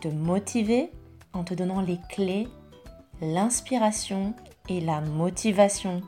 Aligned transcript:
te 0.00 0.08
motiver 0.08 0.90
en 1.32 1.44
te 1.44 1.54
donnant 1.54 1.80
les 1.80 1.98
clés, 2.08 2.48
l'inspiration 3.20 4.34
et 4.68 4.80
la 4.80 5.00
motivation 5.00 6.02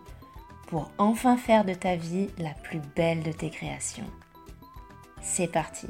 pour 0.68 0.90
enfin 0.98 1.36
faire 1.36 1.64
de 1.64 1.74
ta 1.74 1.96
vie 1.96 2.28
la 2.38 2.54
plus 2.62 2.80
belle 2.94 3.22
de 3.22 3.32
tes 3.32 3.50
créations. 3.50 4.06
C'est 5.20 5.50
parti 5.50 5.88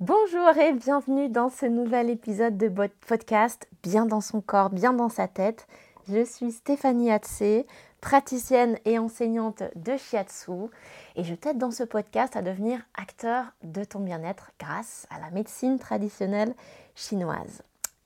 Bonjour 0.00 0.56
et 0.58 0.72
bienvenue 0.74 1.30
dans 1.30 1.48
ce 1.48 1.66
nouvel 1.66 2.10
épisode 2.10 2.58
de 2.58 2.70
podcast 3.06 3.68
Bien 3.82 4.04
dans 4.04 4.20
son 4.20 4.40
corps, 4.40 4.70
bien 4.70 4.92
dans 4.92 5.08
sa 5.08 5.28
tête. 5.28 5.66
Je 6.08 6.24
suis 6.24 6.52
Stéphanie 6.52 7.10
Hatsé, 7.10 7.66
praticienne 8.04 8.78
et 8.84 8.98
enseignante 8.98 9.62
de 9.76 9.96
Shiatsu 9.96 10.68
et 11.16 11.24
je 11.24 11.34
t'aide 11.34 11.56
dans 11.56 11.70
ce 11.70 11.84
podcast 11.84 12.36
à 12.36 12.42
devenir 12.42 12.78
acteur 12.92 13.46
de 13.62 13.82
ton 13.82 14.00
bien-être 14.00 14.50
grâce 14.60 15.06
à 15.08 15.18
la 15.18 15.30
médecine 15.30 15.78
traditionnelle 15.78 16.54
chinoise. 16.94 17.62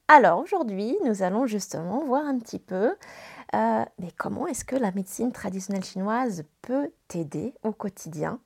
Alors 0.06 0.38
aujourd'hui, 0.38 0.96
nous 1.04 1.24
allons 1.24 1.46
justement 1.46 2.04
voir 2.04 2.24
un 2.24 2.38
petit 2.38 2.60
peu 2.60 2.94
euh, 3.54 3.84
mais 3.98 4.12
comment 4.16 4.46
est-ce 4.46 4.64
que 4.64 4.76
la 4.76 4.92
médecine 4.92 5.32
traditionnelle 5.32 5.84
chinoise 5.84 6.44
peut 6.62 6.92
t'aider 7.08 7.52
au 7.64 7.72
quotidien 7.72 8.38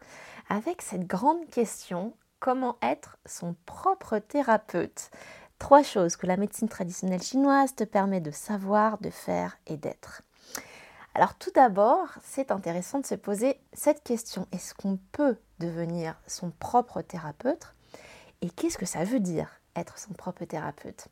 avec 0.49 0.81
cette 0.81 1.07
grande 1.07 1.47
question 1.51 2.15
comment 2.41 2.79
être 2.81 3.19
son 3.27 3.55
propre 3.67 4.19
thérapeute? 4.19 5.11
Trois 5.59 5.83
choses 5.83 6.17
que 6.17 6.27
la 6.27 6.39
médecine 6.39 6.71
traditionnelle 6.71 7.23
chinoise 7.23 7.75
te 7.75 7.85
permet 7.85 8.23
de 8.23 8.31
savoir, 8.31 8.97
de 8.99 9.11
faire 9.11 9.59
et 9.67 9.77
d'être. 9.77 10.23
Alors 11.15 11.35
tout 11.35 11.51
d'abord, 11.55 12.09
c'est 12.23 12.51
intéressant 12.51 13.01
de 13.01 13.07
se 13.07 13.15
poser 13.15 13.61
cette 13.73 14.03
question. 14.03 14.47
Est-ce 14.53 14.75
qu'on 14.75 14.99
peut 15.13 15.37
devenir 15.59 16.17
son 16.27 16.51
propre 16.51 17.03
thérapeute? 17.03 17.75
Et 18.41 18.49
qu'est-ce 18.51 18.79
que 18.79 18.87
ça 18.87 19.05
veut 19.05 19.21
dire 19.21 19.49
être 19.77 19.99
son 19.99 20.15
propre 20.15 20.45
thérapeute? 20.45 21.09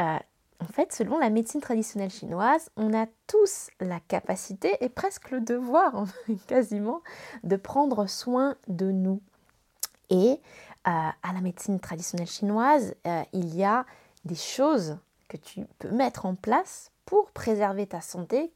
Euh, 0.00 0.18
En 0.60 0.66
fait, 0.72 0.92
selon 0.92 1.18
la 1.18 1.30
médecine 1.30 1.60
traditionnelle 1.60 2.10
chinoise, 2.10 2.70
on 2.76 2.92
a 2.94 3.06
tous 3.26 3.70
la 3.80 4.00
capacité 4.00 4.76
et 4.80 4.88
presque 4.88 5.30
le 5.30 5.40
devoir, 5.40 6.06
quasiment, 6.46 7.02
de 7.42 7.56
prendre 7.56 8.06
soin 8.08 8.56
de 8.68 8.90
nous. 8.90 9.20
Et 10.10 10.40
euh, 10.86 10.90
à 11.22 11.32
la 11.32 11.40
médecine 11.40 11.80
traditionnelle 11.80 12.28
chinoise, 12.28 12.94
euh, 13.06 13.22
il 13.32 13.54
y 13.54 13.64
a 13.64 13.84
des 14.24 14.34
choses 14.34 14.98
que 15.28 15.36
tu 15.36 15.66
peux 15.78 15.90
mettre 15.90 16.26
en 16.26 16.34
place 16.34 16.90
pour 17.04 17.30
préserver 17.30 17.86
ta 17.86 18.00
santé, 18.00 18.52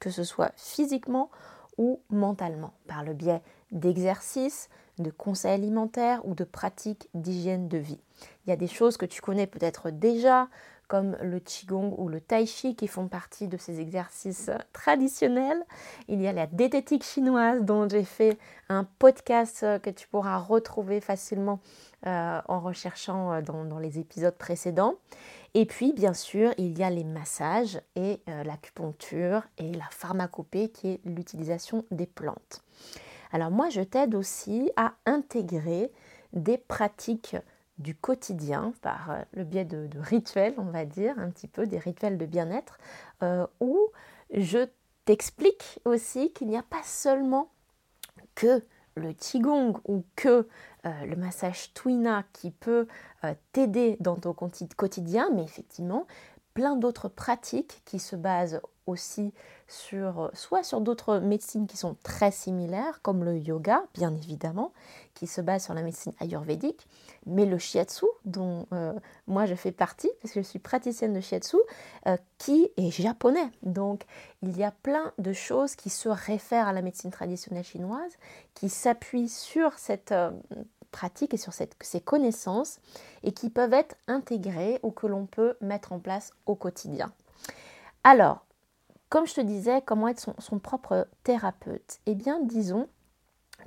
que 0.00 0.10
ce 0.10 0.24
soit 0.24 0.52
physiquement 0.56 1.30
ou 1.78 2.00
mentalement, 2.10 2.72
par 2.86 3.04
le 3.04 3.12
biais 3.12 3.42
d'exercices, 3.70 4.68
de 4.98 5.10
conseils 5.10 5.52
alimentaires 5.52 6.26
ou 6.26 6.34
de 6.34 6.44
pratiques 6.44 7.08
d'hygiène 7.14 7.68
de 7.68 7.78
vie. 7.78 8.00
Il 8.46 8.50
y 8.50 8.52
a 8.52 8.56
des 8.56 8.66
choses 8.66 8.96
que 8.96 9.06
tu 9.06 9.20
connais 9.20 9.46
peut-être 9.46 9.90
déjà, 9.90 10.48
comme 10.88 11.16
le 11.20 11.40
Qigong 11.40 11.94
ou 11.98 12.08
le 12.08 12.20
Tai 12.20 12.46
Chi 12.46 12.76
qui 12.76 12.86
font 12.86 13.08
partie 13.08 13.48
de 13.48 13.56
ces 13.56 13.80
exercices 13.80 14.50
traditionnels. 14.72 15.62
Il 16.08 16.20
y 16.20 16.28
a 16.28 16.32
la 16.32 16.46
diététique 16.46 17.04
chinoise 17.04 17.62
dont 17.62 17.88
j'ai 17.88 18.04
fait 18.04 18.38
un 18.68 18.84
podcast 18.84 19.66
que 19.82 19.90
tu 19.90 20.06
pourras 20.08 20.38
retrouver 20.38 21.00
facilement 21.00 21.58
euh, 22.06 22.40
en 22.46 22.60
recherchant 22.60 23.32
euh, 23.32 23.42
dans, 23.42 23.78
les 23.80 23.98
épisodes 23.98 24.36
précédents. 24.36 24.94
Et 25.54 25.66
puis, 25.66 25.92
bien 25.92 26.14
sûr, 26.14 26.52
il 26.56 26.78
y 26.78 26.84
a 26.84 26.90
les 26.90 27.02
massages 27.02 27.80
et 27.96 28.20
euh, 28.28 28.44
l'acupuncture 28.44 29.42
et 29.58 29.72
la 29.72 29.88
pharmacopée 29.90 30.68
qui 30.68 30.88
est 30.88 31.00
l'utilisation 31.04 31.84
des 31.90 32.06
plantes. 32.06 32.62
Alors 33.32 33.50
moi, 33.50 33.70
je 33.70 33.80
t'aide 33.80 34.14
aussi 34.14 34.70
à 34.76 34.92
intégrer 35.04 35.90
des 36.32 36.58
pratiques 36.58 37.36
du 37.78 37.96
quotidien 37.96 38.72
par 38.82 39.16
le 39.32 39.42
biais 39.42 39.64
de, 39.64 39.88
rituels, 39.98 40.54
on 40.58 40.70
va 40.70 40.84
dire, 40.84 41.18
un 41.18 41.30
petit 41.30 41.48
peu 41.48 41.66
des 41.66 41.78
rituels 41.78 42.18
de 42.18 42.26
bien-être, 42.26 42.78
où 43.60 43.88
je 44.32 44.68
t'explique 45.04 45.80
aussi 45.84 46.32
qu'il 46.32 46.48
n'y 46.48 46.56
a 46.56 46.62
pas 46.62 46.82
seulement 46.84 47.50
que 48.34 48.62
le 48.96 49.12
Qigong 49.12 49.74
ou 49.84 50.04
que 50.16 50.48
euh, 50.86 51.06
le 51.06 51.16
massage 51.16 51.72
Twina 51.74 52.24
qui 52.32 52.50
peut 52.50 52.86
t'aider 53.52 53.96
dans 53.98 54.14
ton 54.14 54.32
quotidien, 54.32 55.30
mais 55.34 55.42
effectivement, 55.42 56.06
plein 56.56 56.74
d'autres 56.74 57.08
pratiques 57.08 57.82
qui 57.84 57.98
se 57.98 58.16
basent 58.16 58.62
aussi 58.86 59.34
sur 59.68 60.20
euh, 60.22 60.28
soit 60.32 60.62
sur 60.62 60.80
d'autres 60.80 61.18
médecines 61.18 61.66
qui 61.66 61.76
sont 61.76 61.98
très 62.02 62.30
similaires, 62.30 63.02
comme 63.02 63.24
le 63.24 63.36
yoga, 63.36 63.84
bien 63.92 64.14
évidemment, 64.14 64.72
qui 65.12 65.26
se 65.26 65.42
base 65.42 65.64
sur 65.64 65.74
la 65.74 65.82
médecine 65.82 66.14
ayurvédique, 66.18 66.88
mais 67.26 67.44
le 67.44 67.58
shiatsu, 67.58 68.06
dont 68.24 68.66
euh, 68.72 68.94
moi 69.26 69.44
je 69.44 69.54
fais 69.54 69.70
partie, 69.70 70.08
parce 70.22 70.32
que 70.32 70.40
je 70.40 70.46
suis 70.46 70.58
praticienne 70.58 71.12
de 71.12 71.20
shiatsu, 71.20 71.58
euh, 72.06 72.16
qui 72.38 72.70
est 72.78 72.90
japonais. 72.90 73.50
Donc 73.62 74.06
il 74.40 74.56
y 74.56 74.64
a 74.64 74.70
plein 74.70 75.12
de 75.18 75.34
choses 75.34 75.76
qui 75.76 75.90
se 75.90 76.08
réfèrent 76.08 76.68
à 76.68 76.72
la 76.72 76.80
médecine 76.80 77.10
traditionnelle 77.10 77.64
chinoise, 77.64 78.12
qui 78.54 78.70
s'appuient 78.70 79.28
sur 79.28 79.78
cette 79.78 80.14
pratique 80.96 81.34
et 81.34 81.36
sur 81.36 81.52
ces 81.52 82.00
connaissances, 82.00 82.80
et 83.22 83.32
qui 83.32 83.50
peuvent 83.50 83.74
être 83.74 83.96
intégrées 84.08 84.80
ou 84.82 84.90
que 84.90 85.06
l'on 85.06 85.26
peut 85.26 85.56
mettre 85.60 85.92
en 85.92 85.98
place 85.98 86.32
au 86.46 86.54
quotidien. 86.54 87.12
Alors, 88.02 88.46
comme 89.10 89.26
je 89.26 89.34
te 89.34 89.42
disais, 89.42 89.82
comment 89.84 90.08
être 90.08 90.30
son, 90.38 90.58
propre 90.58 91.06
thérapeute? 91.22 91.98
Eh 92.06 92.14
bien, 92.14 92.40
disons 92.40 92.88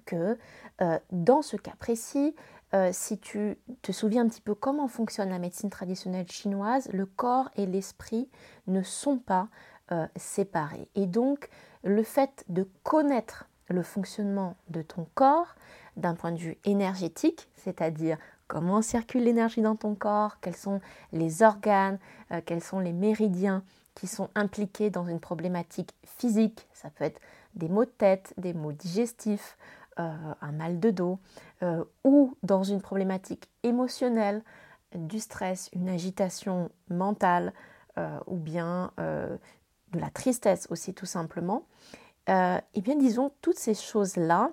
que 0.06 0.40
euh, 0.82 0.98
dans 1.12 1.44
ce 1.44 1.56
cas 1.56 1.76
précis, 1.78 2.36
euh, 2.74 2.90
si 2.92 3.20
tu 3.20 3.60
te 3.84 3.92
souviens 3.92 4.24
un 4.24 4.28
petit 4.28 4.42
peu 4.42 4.56
comment 4.56 4.88
fonctionne 4.88 5.30
la 5.30 5.38
médecine 5.40 5.70
traditionnelle 5.70 6.32
chinoise, 6.32 6.90
le 6.92 7.06
corps 7.06 7.52
et 7.58 7.68
l'esprit 7.68 8.28
ne 8.66 8.82
sont 8.82 9.20
pas 9.20 9.50
euh, 9.92 10.08
séparés. 10.16 10.90
Et 10.96 11.06
donc, 11.06 11.50
le 11.84 12.02
fait 12.02 12.44
de 12.50 12.68
connaître 12.82 13.49
le 13.70 13.84
fonctionnement 13.84 14.56
de 14.70 14.82
ton 14.82 15.08
corps 15.16 15.56
d'un 15.98 16.16
point 16.16 16.32
de 16.32 16.38
vue 16.38 16.58
énergétique, 16.66 17.50
c'est-à-dire 17.56 18.18
comment 18.48 18.82
circule 18.82 19.24
l'énergie 19.24 19.62
dans 19.62 19.76
ton 19.76 19.96
corps, 19.96 20.40
quels 20.40 20.56
sont 20.56 20.82
les 21.14 21.44
organes, 21.44 22.00
quels 22.46 22.64
sont 22.64 22.80
les 22.80 22.94
méridiens 22.94 23.64
qui 23.96 24.08
sont 24.08 24.30
impliqués 24.34 24.90
dans 24.90 25.06
une 25.06 25.20
problématique 25.20 25.94
physique. 26.04 26.68
Ça 26.74 26.90
peut 26.90 27.04
être 27.04 27.20
des 27.56 27.68
maux 27.68 27.86
de 27.86 27.90
tête, 27.90 28.34
des 28.38 28.54
maux 28.54 28.72
digestifs, 28.72 29.58
euh, 30.00 30.34
un 30.40 30.52
mal 30.54 30.80
de 30.80 30.92
dos, 30.92 31.20
euh, 31.62 31.84
ou 32.06 32.38
dans 32.42 32.64
une 32.64 32.82
problématique 32.82 33.50
émotionnelle, 33.64 34.44
du 34.96 35.20
stress, 35.20 35.70
une 35.74 35.90
agitation 35.90 36.72
mentale, 36.90 37.54
euh, 37.98 38.18
ou 38.26 38.38
bien 38.38 38.92
de 38.98 40.00
la 40.00 40.10
tristesse 40.10 40.68
aussi 40.70 40.94
tout 40.94 41.06
simplement. 41.06 41.66
Et 42.30 42.62
eh 42.76 42.82
bien 42.82 42.96
disons, 42.96 43.32
toutes 43.42 43.58
ces 43.58 43.74
choses-là 43.74 44.52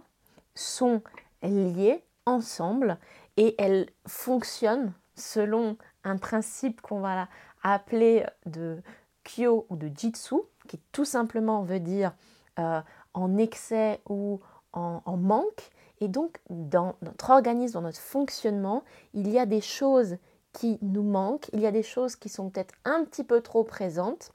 sont 0.54 1.02
liées 1.42 2.02
ensemble 2.24 2.98
et 3.36 3.54
elles 3.58 3.90
fonctionnent 4.06 4.94
selon 5.14 5.76
un 6.04 6.16
principe 6.16 6.80
qu'on 6.80 7.00
va 7.00 7.28
appeler 7.62 8.24
de 8.46 8.82
kyo 9.24 9.66
ou 9.68 9.76
de 9.76 9.90
jitsu, 9.94 10.36
qui 10.68 10.78
tout 10.92 11.04
simplement 11.04 11.62
veut 11.62 11.80
dire 11.80 12.14
euh, 12.58 12.80
en 13.14 13.36
excès 13.38 14.00
ou 14.08 14.40
en, 14.72 15.16
manque. 15.16 15.70
Et 16.00 16.08
donc, 16.08 16.38
dans 16.50 16.96
notre 17.00 17.30
organisme, 17.30 17.74
dans 17.74 17.82
notre 17.82 17.98
fonctionnement, 17.98 18.84
il 19.14 19.28
y 19.30 19.38
a 19.38 19.46
des 19.46 19.62
choses 19.62 20.18
qui 20.52 20.78
nous 20.82 21.02
manquent, 21.02 21.48
il 21.54 21.60
y 21.60 21.66
a 21.66 21.70
des 21.70 21.82
choses 21.82 22.14
qui 22.14 22.28
sont 22.28 22.50
peut-être 22.50 22.74
un 22.84 23.04
petit 23.04 23.24
peu 23.24 23.40
trop 23.40 23.64
présentes. 23.64 24.32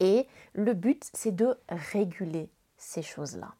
Et 0.00 0.26
le 0.54 0.74
but, 0.74 1.08
c'est 1.14 1.34
de 1.34 1.56
réguler 1.68 2.50
ces 2.80 3.02
choses-là. 3.02 3.54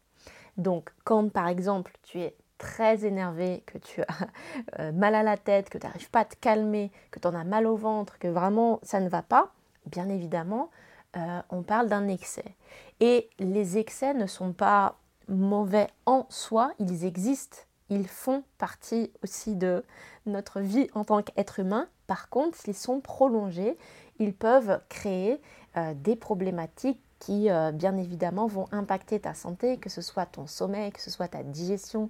Donc, 0.57 0.91
quand 1.05 1.31
par 1.31 1.49
exemple, 1.49 1.93
tu 2.03 2.21
es 2.21 2.35
très 2.59 3.05
énervé, 3.05 3.63
que 3.67 3.79
tu 3.79 4.03
as 4.03 4.07
euh, 4.81 4.93
mal 4.93 5.15
à 5.15 5.23
la 5.23 5.37
tête, 5.37 5.71
que 5.71 5.79
tu 5.79 5.87
n'arrives 5.87 6.11
pas 6.11 6.21
à 6.21 6.25
te 6.25 6.37
calmer, 6.37 6.91
que 7.11 7.21
tu 7.21 7.29
en 7.29 7.35
as 7.35 7.45
mal 7.45 7.67
au 7.67 7.77
ventre, 7.77 8.19
que 8.19 8.29
vraiment 8.29 8.81
ça 8.83 9.01
ne 9.01 9.09
va 9.09 9.23
pas, 9.23 9.53
bien 9.87 10.09
évidemment, 10.09 10.71
euh, 11.17 11.41
on 11.51 11.63
parle 11.63 11.89
d'un 11.89 12.09
excès. 12.09 12.55
Et 13.01 13.29
les 13.39 13.79
excès 13.79 14.15
ne 14.15 14.27
sont 14.27 14.53
pas 14.53 14.97
mauvais 15.29 15.89
en 16.07 16.27
soi, 16.29 16.73
ils 16.79 17.05
existent. 17.05 17.59
ils 17.89 18.07
font 18.07 18.45
partie 18.59 19.11
aussi 19.25 19.57
de 19.57 19.85
notre 20.27 20.61
vie 20.61 20.89
en 20.95 21.05
tant 21.05 21.23
qu'être 21.23 21.59
humain. 21.59 21.89
Par 22.07 22.29
contre, 22.29 22.57
s'ils 22.59 22.77
sont 22.77 23.01
prolongés, 23.01 23.77
ils 24.19 24.35
peuvent 24.35 24.81
créer 24.89 25.41
euh, 25.77 25.95
des 25.95 26.15
problématiques 26.15 27.01
qui, 27.21 27.51
euh, 27.51 27.71
bien 27.71 27.97
évidemment, 27.97 28.47
vont 28.47 28.67
impacter 28.73 29.21
ta 29.21 29.35
santé, 29.35 29.79
que 29.79 29.89
ce 29.89 30.01
soit 30.03 30.27
ton 30.27 30.47
sommeil, 30.47 30.91
que 30.91 31.01
ce 31.01 31.11
soit 31.11 31.29
ta 31.29 31.45
digestion, 31.45 32.09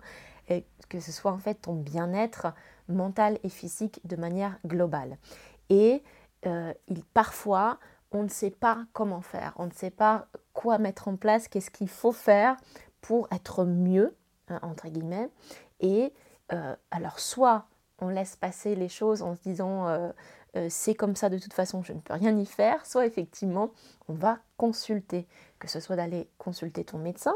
et 0.48 0.64
que 0.88 1.00
ce 1.00 1.12
soit 1.12 1.32
en 1.32 1.38
fait 1.38 1.54
ton 1.54 1.74
bien-être 1.74 2.54
mental 2.88 3.38
et 3.42 3.48
physique 3.48 4.00
de 4.04 4.16
manière 4.16 4.58
globale. 4.64 5.18
Et 5.68 6.02
euh, 6.46 6.72
il, 6.88 7.04
parfois, 7.04 7.78
on 8.12 8.22
ne 8.22 8.28
sait 8.28 8.50
pas 8.50 8.86
comment 8.92 9.20
faire, 9.20 9.52
on 9.56 9.66
ne 9.66 9.72
sait 9.72 9.90
pas 9.90 10.26
quoi 10.52 10.78
mettre 10.78 11.08
en 11.08 11.16
place, 11.16 11.48
qu'est-ce 11.48 11.70
qu'il 11.70 11.88
faut 11.88 12.12
faire 12.12 12.56
pour 13.00 13.28
être 13.32 13.64
mieux, 13.64 14.16
hein, 14.48 14.60
entre 14.62 14.88
guillemets. 14.88 15.28
Et 15.80 16.12
euh, 16.52 16.74
alors, 16.90 17.18
soit 17.18 17.66
on 17.98 18.08
laisse 18.08 18.36
passer 18.36 18.74
les 18.74 18.88
choses 18.88 19.22
en 19.22 19.34
se 19.34 19.42
disant 19.42 19.86
c'est 20.68 20.94
comme 20.94 21.16
ça 21.16 21.28
de 21.28 21.38
toute 21.38 21.52
façon, 21.52 21.82
je 21.82 21.92
ne 21.92 22.00
peux 22.00 22.14
rien 22.14 22.36
y 22.36 22.46
faire, 22.46 22.84
soit 22.86 23.06
effectivement 23.06 23.70
on 24.08 24.14
va 24.14 24.38
consulter, 24.56 25.26
que 25.58 25.68
ce 25.68 25.80
soit 25.80 25.96
d'aller 25.96 26.28
consulter 26.38 26.84
ton 26.84 26.98
médecin, 26.98 27.34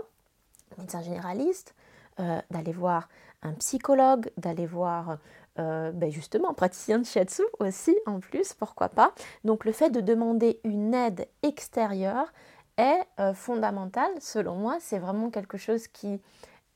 médecin 0.78 1.02
généraliste, 1.02 1.74
d'aller 2.18 2.72
voir 2.72 3.08
un 3.42 3.52
psychologue, 3.52 4.30
d'aller 4.36 4.66
voir 4.66 5.18
euh, 5.60 5.92
ben 5.92 6.10
justement, 6.10 6.52
praticien 6.52 6.98
de 6.98 7.04
shiatsu 7.04 7.42
aussi, 7.60 7.96
en 8.06 8.18
plus, 8.18 8.54
pourquoi 8.54 8.88
pas. 8.88 9.14
Donc 9.44 9.64
le 9.64 9.70
fait 9.70 9.90
de 9.90 10.00
demander 10.00 10.60
une 10.64 10.94
aide 10.94 11.28
extérieure 11.42 12.32
est 12.76 13.02
euh, 13.20 13.34
fondamental, 13.34 14.10
selon 14.20 14.56
moi. 14.56 14.78
C'est 14.80 14.98
vraiment 14.98 15.30
quelque 15.30 15.56
chose 15.56 15.86
qui, 15.86 16.14
euh, 16.14 16.18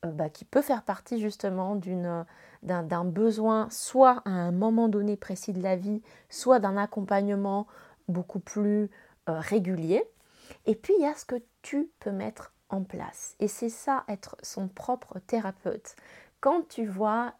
bah, 0.03 0.29
qui 0.29 0.45
peut 0.45 0.61
faire 0.61 0.83
partie 0.83 1.19
justement 1.19 1.75
d'une, 1.75 2.25
d'un, 2.63 3.05
besoin, 3.05 3.67
soit 3.69 4.21
à 4.25 4.29
un 4.29 4.51
moment 4.51 4.87
donné 4.87 5.17
précis 5.17 5.53
de 5.53 5.61
la 5.61 5.75
vie, 5.75 6.01
soit 6.29 6.59
d'un 6.59 6.77
accompagnement 6.77 7.67
beaucoup 8.07 8.39
plus 8.39 8.89
régulier. 9.27 10.03
Et 10.65 10.75
puis, 10.75 10.93
il 10.97 11.03
y 11.03 11.07
a 11.07 11.15
ce 11.15 11.25
que 11.25 11.41
tu 11.61 11.91
peux 11.99 12.11
mettre 12.11 12.53
en 12.69 12.83
place. 12.83 13.35
Et 13.39 13.47
c'est 13.47 13.69
ça, 13.69 14.03
être 14.07 14.35
son 14.41 14.67
propre 14.67 15.19
thérapeute. 15.19 15.95
Quand 16.39 16.67
tu 16.67 16.85
vois 16.85 17.33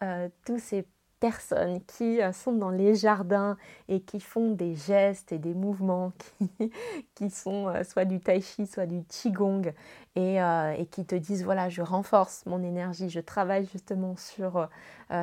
tous 0.45 0.59
ces 0.59 0.85
personnes 1.19 1.83
qui 1.86 2.21
euh, 2.21 2.31
sont 2.31 2.54
dans 2.54 2.69
les 2.69 2.95
jardins 2.95 3.57
et 3.88 4.01
qui 4.01 4.19
font 4.19 4.51
des 4.51 4.75
gestes 4.75 5.31
et 5.31 5.38
des 5.38 5.54
mouvements 5.54 6.12
qui, 6.39 6.71
qui 7.16 7.30
sont 7.30 7.68
euh, 7.68 7.83
soit 7.83 8.06
du 8.06 8.19
tai 8.19 8.42
chi, 8.42 8.66
soit 8.66 8.86
du 8.86 9.04
qigong 9.04 9.74
et, 10.16 10.42
euh, 10.42 10.74
et, 10.77 10.86
qui 10.86 11.06
te 11.06 11.16
disent 11.16 11.44
voilà, 11.44 11.69
je 11.69 11.81
renforce 11.81 12.45
mon 12.45 12.63
énergie, 12.63 13.10
je 13.10 13.19
travaille 13.19 13.68
justement 13.71 14.16
sur, 14.16 14.68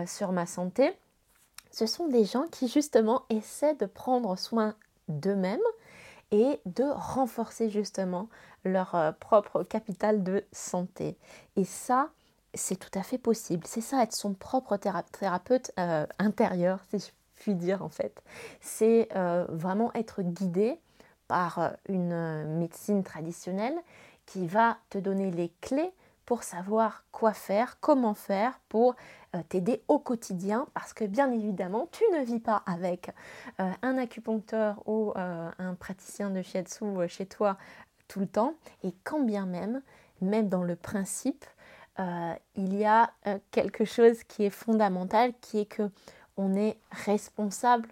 sur 0.07 0.33
ma 0.33 0.47
santé. 0.47 0.93
Ce 1.71 1.87
sont 1.87 2.09
des 2.09 2.25
gens 2.25 2.47
qui 2.51 2.69
justement 2.69 3.25
essaient 3.29 3.75
de 3.75 3.87
prendre 3.87 4.37
soin 4.39 4.75
d'eux-mêmes 5.09 5.59
et 6.31 6.61
de 6.65 6.85
renforcer 6.85 7.71
justement 7.71 8.29
leur 8.65 9.15
propre 9.21 9.63
capital 9.63 10.25
de 10.25 10.45
santé. 10.53 11.17
Et 11.57 11.65
ça, 11.65 12.11
c'est 12.57 12.77
tout 12.77 12.97
à 12.99 13.03
fait 13.03 13.19
possible. 13.19 13.65
C'est 13.67 13.81
ça, 13.81 14.03
être 14.03 14.15
son 14.15 14.35
propre 14.35 14.77
thérapeute 14.77 15.73
euh, 15.79 16.07
intérieur, 16.19 16.81
si 16.91 16.99
je 16.99 17.11
puis 17.37 17.55
dire 17.55 17.83
en 17.83 17.89
fait. 17.89 18.23
C'est 18.61 19.09
euh, 19.15 19.47
vraiment 19.49 19.93
être 19.95 20.23
guidé 20.23 20.79
par 21.29 21.59
euh, 21.59 21.71
une 21.89 22.59
médecine 22.59 23.03
traditionnelle 23.03 23.77
qui 24.27 24.47
va 24.47 24.79
te 24.91 24.99
donner 24.99 25.31
les 25.31 25.53
clés 25.61 25.93
pour 26.25 26.43
savoir 26.43 27.05
quoi 27.13 27.33
faire, 27.33 27.79
comment 27.81 28.15
faire 28.15 28.59
pour 28.69 28.97
t'aider 29.51 29.83
au 29.87 29.99
quotidien 29.99 30.67
parce 30.73 30.95
que 30.95 31.05
bien 31.05 31.31
évidemment 31.31 31.89
tu 31.93 32.03
ne 32.15 32.25
vis 32.25 32.41
pas 32.41 32.63
avec 32.65 33.11
un 33.59 33.99
acupuncteur 33.99 34.83
ou 34.87 35.13
un 35.15 35.75
praticien 35.79 36.31
de 36.31 36.41
shiatsu 36.41 36.87
chez 37.07 37.27
toi 37.27 37.59
tout 38.09 38.19
le 38.19 38.27
temps 38.27 38.55
et 38.83 38.95
quand 39.05 39.21
bien 39.21 39.45
même, 39.45 39.83
même 40.23 40.49
dans 40.49 40.63
le 40.63 40.75
principe, 40.75 41.45
euh, 41.99 42.35
il 42.57 42.75
y 42.75 42.85
a 42.85 43.11
euh, 43.27 43.39
quelque 43.51 43.85
chose 43.85 44.23
qui 44.25 44.45
est 44.45 44.51
fondamental, 44.51 45.33
qui 45.41 45.61
est 45.61 45.67
que 45.67 45.91
on 46.37 46.55
est 46.55 46.79
responsable, 46.91 47.89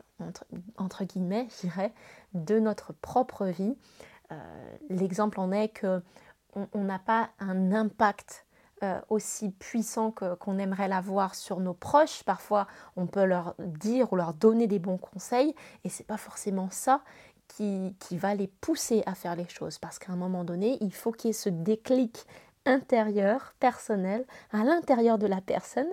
entre, 0.77 1.05
guillemets, 1.05 1.49
je 1.51 1.69
dirais, 1.69 1.95
de 2.35 2.59
notre 2.59 2.93
propre 2.93 3.47
vie. 3.47 3.75
Euh, 4.33 4.77
l'exemple 4.91 5.41
en 5.41 5.51
est 5.51 5.69
que 5.69 6.03
on 6.55 6.85
n'a 6.85 6.99
pas 7.01 7.31
un 7.41 7.73
impact 7.73 8.47
aussi 9.09 9.51
puissant 9.51 10.11
qu'on 10.13 10.59
aimerait 10.59 10.89
l'avoir 10.89 11.35
sur 11.35 11.59
nos 11.59 11.73
proches. 11.73 12.23
Parfois, 12.23 12.67
on 12.97 13.07
peut 13.07 13.25
leur 13.25 13.55
dire 13.59 14.13
ou 14.13 14.17
leur 14.17 14.35
donner 14.35 14.67
des 14.67 14.79
bons 14.79 14.99
conseils, 14.99 15.55
et 15.85 15.89
c'est 15.89 16.07
pas 16.07 16.19
forcément 16.19 16.69
ça 16.71 17.01
qui, 17.49 17.97
qui, 17.99 18.19
va 18.19 18.35
les 18.35 18.47
pousser 18.47 19.03
à 19.07 19.15
faire 19.15 19.37
les 19.37 19.49
choses. 19.49 19.79
Parce 19.79 19.99
qu'à 19.99 20.13
un 20.13 20.17
moment 20.17 20.45
donné, 20.45 20.77
il 20.83 20.93
faut 20.93 21.13
qu'il 21.13 21.29
y 21.29 21.31
ait 21.31 21.33
ce 21.33 21.49
déclic 21.49 22.27
intérieur, 22.67 23.55
personnel, 23.61 24.25
à 24.53 24.65
l'intérieur 24.65 25.19
de 25.19 25.27
la 25.27 25.41
personne 25.41 25.89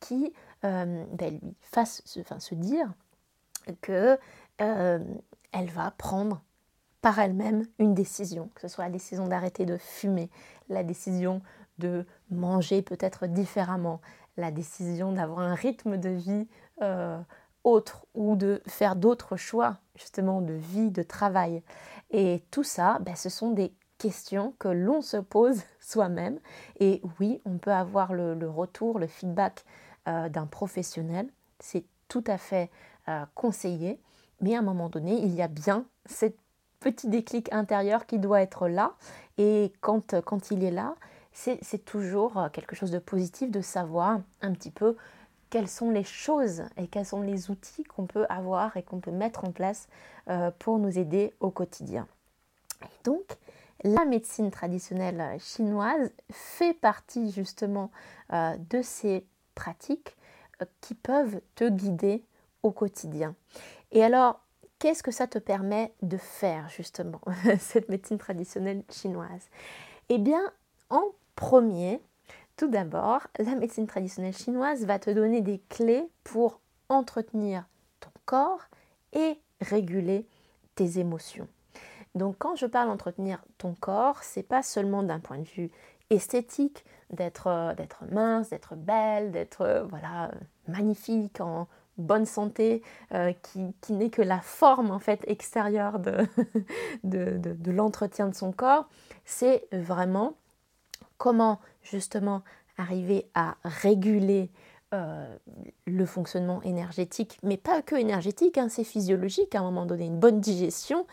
qui 0.00 0.32
euh, 0.64 1.04
ben, 1.12 1.38
lui 1.42 1.54
fasse 1.60 2.02
se 2.04 2.54
dire 2.54 2.92
que 3.80 4.18
euh, 4.60 4.98
elle 5.52 5.70
va 5.70 5.90
prendre 5.92 6.42
par 7.00 7.18
elle-même 7.18 7.66
une 7.78 7.94
décision, 7.94 8.50
que 8.54 8.60
ce 8.60 8.68
soit 8.68 8.84
la 8.84 8.90
décision 8.90 9.26
d'arrêter 9.26 9.64
de 9.64 9.76
fumer, 9.76 10.30
la 10.68 10.82
décision 10.82 11.42
de 11.78 12.04
manger 12.30 12.82
peut-être 12.82 13.26
différemment, 13.26 14.00
la 14.36 14.50
décision 14.50 15.12
d'avoir 15.12 15.40
un 15.40 15.54
rythme 15.54 15.96
de 15.96 16.10
vie 16.10 16.46
euh, 16.82 17.18
autre 17.64 18.06
ou 18.14 18.36
de 18.36 18.62
faire 18.66 18.96
d'autres 18.96 19.36
choix 19.36 19.78
justement 19.96 20.40
de 20.40 20.54
vie, 20.54 20.90
de 20.90 21.02
travail. 21.02 21.62
Et 22.10 22.42
tout 22.50 22.64
ça, 22.64 22.98
ben, 23.00 23.16
ce 23.16 23.28
sont 23.28 23.50
des 23.50 23.72
questions 24.00 24.54
que 24.58 24.68
l'on 24.68 25.02
se 25.02 25.18
pose 25.18 25.62
soi-même. 25.80 26.40
Et 26.80 27.00
oui, 27.20 27.40
on 27.44 27.58
peut 27.58 27.72
avoir 27.72 28.12
le, 28.12 28.48
retour, 28.48 28.98
le 28.98 29.06
feedback 29.06 29.64
euh, 30.08 30.28
d'un 30.28 30.46
professionnel. 30.46 31.28
C'est 31.60 31.84
tout 32.08 32.24
à 32.26 32.38
fait 32.38 32.70
euh, 33.08 33.24
conseillé. 33.34 34.00
Mais 34.40 34.56
à 34.56 34.60
un 34.60 34.62
moment 34.62 34.88
donné, 34.88 35.12
il 35.12 35.34
y 35.34 35.42
a 35.42 35.48
bien 35.48 35.84
cette 36.06 36.36
petit 36.80 37.08
déclic 37.08 37.52
intérieur 37.52 38.06
qui 38.06 38.18
doit 38.18 38.40
être 38.40 38.68
là. 38.68 38.94
Et 39.36 39.72
quand, 39.82 40.18
quand 40.22 40.50
il 40.50 40.64
est 40.64 40.70
là, 40.70 40.96
c'est 41.32 41.84
toujours 41.84 42.38
euh, 42.38 42.48
quelque 42.48 42.74
chose 42.74 42.90
de 42.90 42.98
positif 42.98 43.50
de 43.50 43.60
savoir 43.60 44.20
un 44.40 44.52
petit 44.52 44.70
peu 44.70 44.96
quelles 45.50 45.68
sont 45.68 45.90
les 45.90 46.04
choses 46.04 46.62
et 46.78 46.86
quels 46.86 47.04
sont 47.04 47.20
les 47.20 47.50
outils 47.50 47.84
qu'on 47.84 48.06
peut 48.06 48.24
avoir 48.28 48.76
et 48.76 48.82
qu'on 48.82 49.00
peut 49.00 49.10
mettre 49.10 49.44
en 49.44 49.50
place 49.50 49.88
pour 50.60 50.78
nous 50.78 50.96
aider 50.96 51.34
au 51.40 51.50
quotidien. 51.50 52.06
Et 52.84 53.04
donc, 53.04 53.36
la 53.82 54.04
médecine 54.04 54.50
traditionnelle 54.50 55.38
chinoise 55.40 56.12
fait 56.30 56.74
partie 56.74 57.30
justement 57.32 57.90
euh, 58.32 58.56
de 58.70 58.82
ces 58.82 59.26
pratiques 59.54 60.16
euh, 60.60 60.66
qui 60.80 60.94
peuvent 60.94 61.40
te 61.54 61.68
guider 61.68 62.24
au 62.62 62.70
quotidien. 62.72 63.34
Et 63.92 64.04
alors, 64.04 64.40
qu'est-ce 64.78 65.02
que 65.02 65.10
ça 65.10 65.26
te 65.26 65.38
permet 65.38 65.92
de 66.02 66.16
faire 66.16 66.68
justement, 66.68 67.20
cette 67.58 67.88
médecine 67.88 68.18
traditionnelle 68.18 68.82
chinoise? 68.90 69.48
Eh 70.08 70.18
bien, 70.18 70.42
en 70.90 71.04
premier, 71.36 72.00
tout 72.56 72.68
d'abord, 72.68 73.26
la 73.38 73.54
médecine 73.54 73.86
traditionnelle 73.86 74.36
chinoise 74.36 74.84
va 74.84 74.98
te 74.98 75.10
donner 75.10 75.40
des 75.40 75.60
clés 75.68 76.06
pour 76.24 76.60
entretenir 76.88 77.64
ton 78.00 78.10
corps 78.26 78.62
et 79.12 79.38
réguler 79.60 80.26
tes 80.74 80.98
émotions. 80.98 81.48
Donc 82.14 82.36
quand 82.38 82.56
je 82.56 82.66
parle 82.66 82.88
d'entretenir 82.88 83.42
ton 83.58 83.74
corps, 83.74 84.22
c'est 84.22 84.42
pas 84.42 84.62
seulement 84.62 85.02
d'un 85.02 85.20
point 85.20 85.38
de 85.38 85.48
vue 85.48 85.70
esthétique, 86.10 86.84
d'être 87.10 87.46
euh, 87.46 87.74
mince, 88.10 88.50
d'être 88.50 88.74
belle, 88.76 89.30
d'être 89.30 89.62
euh, 89.62 89.84
voilà 89.84 90.30
magnifique, 90.68 91.40
en 91.40 91.68
bonne 91.98 92.26
santé, 92.26 92.82
euh, 93.14 93.32
qui, 93.42 93.92
n'est 93.92 94.10
que 94.10 94.22
la 94.22 94.40
forme 94.40 94.90
en 94.90 94.98
fait 94.98 95.22
extérieure 95.26 95.98
de, 97.04 97.70
l'entretien 97.70 98.28
de 98.28 98.34
son 98.34 98.52
corps, 98.52 98.88
c'est 99.24 99.66
vraiment 99.72 100.34
comment 101.18 101.60
justement 101.82 102.42
arriver 102.76 103.26
à 103.34 103.56
réguler 103.64 104.50
le 104.92 106.04
fonctionnement 106.04 106.60
énergétique, 106.62 107.38
mais 107.44 107.56
pas 107.56 107.80
que 107.80 107.94
énergétique, 107.94 108.58
hein, 108.58 108.68
c'est 108.68 108.82
physiologique 108.82 109.54
à 109.54 109.60
un 109.60 109.62
moment 109.62 109.86
donné, 109.86 110.06
une 110.06 110.18
bonne 110.18 110.40
digestion, 110.40 111.06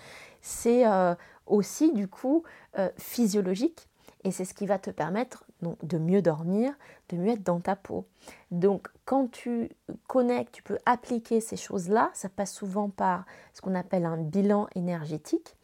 c'est 0.47 0.87
euh, 0.87 1.13
aussi 1.45 1.91
du 1.91 2.07
coup 2.07 2.43
euh, 2.79 2.89
physiologique 2.97 3.89
et 4.23 4.31
c'est 4.31 4.45
ce 4.45 4.53
qui 4.53 4.65
va 4.65 4.79
te 4.79 4.89
permettre 4.89 5.45
de 5.61 5.97
mieux 5.97 6.21
dormir, 6.21 6.73
de 7.09 7.17
mieux 7.17 7.33
être 7.33 7.43
dans 7.43 7.59
ta 7.59 7.75
peau. 7.75 8.05
Donc 8.51 8.87
quand 9.05 9.29
tu 9.29 9.69
connectes, 10.07 10.53
tu 10.53 10.63
peux 10.63 10.77
appliquer 10.85 11.41
ces 11.41 11.57
choses-là, 11.57 12.11
ça 12.13 12.29
passe 12.29 12.53
souvent 12.53 12.89
par 12.89 13.25
ce 13.53 13.61
qu'on 13.61 13.75
appelle 13.75 14.05
un 14.05 14.17
bilan 14.17 14.67
énergétique, 14.75 15.55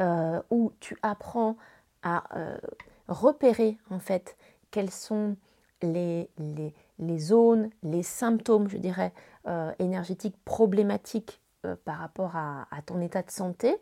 euh, 0.00 0.40
où 0.50 0.72
tu 0.80 0.96
apprends 1.02 1.56
à 2.02 2.22
repérer 3.08 3.78
en 3.90 3.98
fait 3.98 4.36
quels 4.70 4.92
sont 4.92 5.36
les, 5.82 6.30
les 6.98 7.18
zones, 7.18 7.70
les 7.82 8.04
symptômes, 8.04 8.68
je 8.68 8.76
dirais, 8.76 9.12
énergétiques 9.80 10.36
problématiques 10.44 11.40
par 11.84 11.98
rapport 11.98 12.36
à, 12.36 12.66
ton 12.84 13.00
état 13.00 13.22
de 13.22 13.30
santé. 13.30 13.76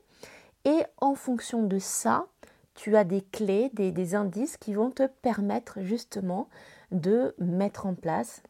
Et 0.65 0.83
en 1.01 1.15
fonction 1.15 1.63
de 1.63 1.79
ça, 1.79 2.27
tu 2.75 2.97
as 2.97 3.05
des 3.05 3.21
clés, 3.21 3.71
des, 3.75 4.15
indices 4.15 4.57
qui 4.57 4.75
vont 4.75 4.91
te 4.91 5.07
permettre 5.23 5.81
justement 5.83 6.49
de 6.91 7.35
mettre 7.39 7.87
en 7.87 7.95
place 7.95 8.43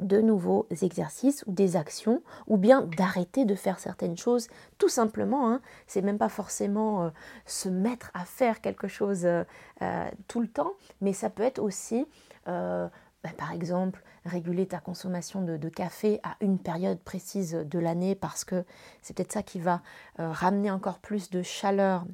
de 0.00 0.20
nouveaux 0.20 0.66
exercices 0.82 1.42
ou 1.46 1.52
des 1.52 1.76
actions, 1.76 2.22
ou 2.48 2.58
bien 2.58 2.82
d'arrêter 2.82 3.44
de 3.44 3.54
faire 3.54 3.78
certaines 3.78 4.16
choses, 4.16 4.48
tout 4.76 4.90
simplement. 4.90 5.50
Hein. 5.50 5.60
C'est 5.86 6.02
même 6.02 6.18
pas 6.18 6.28
forcément 6.28 7.04
euh, 7.04 7.10
se 7.46 7.68
mettre 7.70 8.10
à 8.12 8.24
faire 8.24 8.60
quelque 8.60 8.88
chose 8.88 9.24
euh, 9.24 9.44
euh, 9.80 10.10
tout 10.28 10.40
le 10.40 10.48
temps, 10.48 10.72
mais 11.00 11.14
ça 11.14 11.30
peut 11.30 11.42
être 11.42 11.60
aussi, 11.60 12.06
bah, 12.46 12.90
par 13.38 13.52
exemple, 13.52 14.02
réguler 14.26 14.66
ta 14.66 14.78
consommation 14.78 15.42
de, 15.42 15.68
café 15.68 16.20
à 16.22 16.36
une 16.40 16.58
période 16.58 16.98
précise 16.98 17.52
de 17.52 17.78
l'année, 17.78 18.14
parce 18.14 18.44
que 18.44 18.64
c'est 19.02 19.16
peut-être 19.16 19.32
ça 19.32 19.42
qui 19.42 19.60
va 19.60 19.82
ramener 20.18 20.70
encore 20.70 20.98
plus 20.98 21.30
de 21.30 21.42
chaleur 21.42 22.04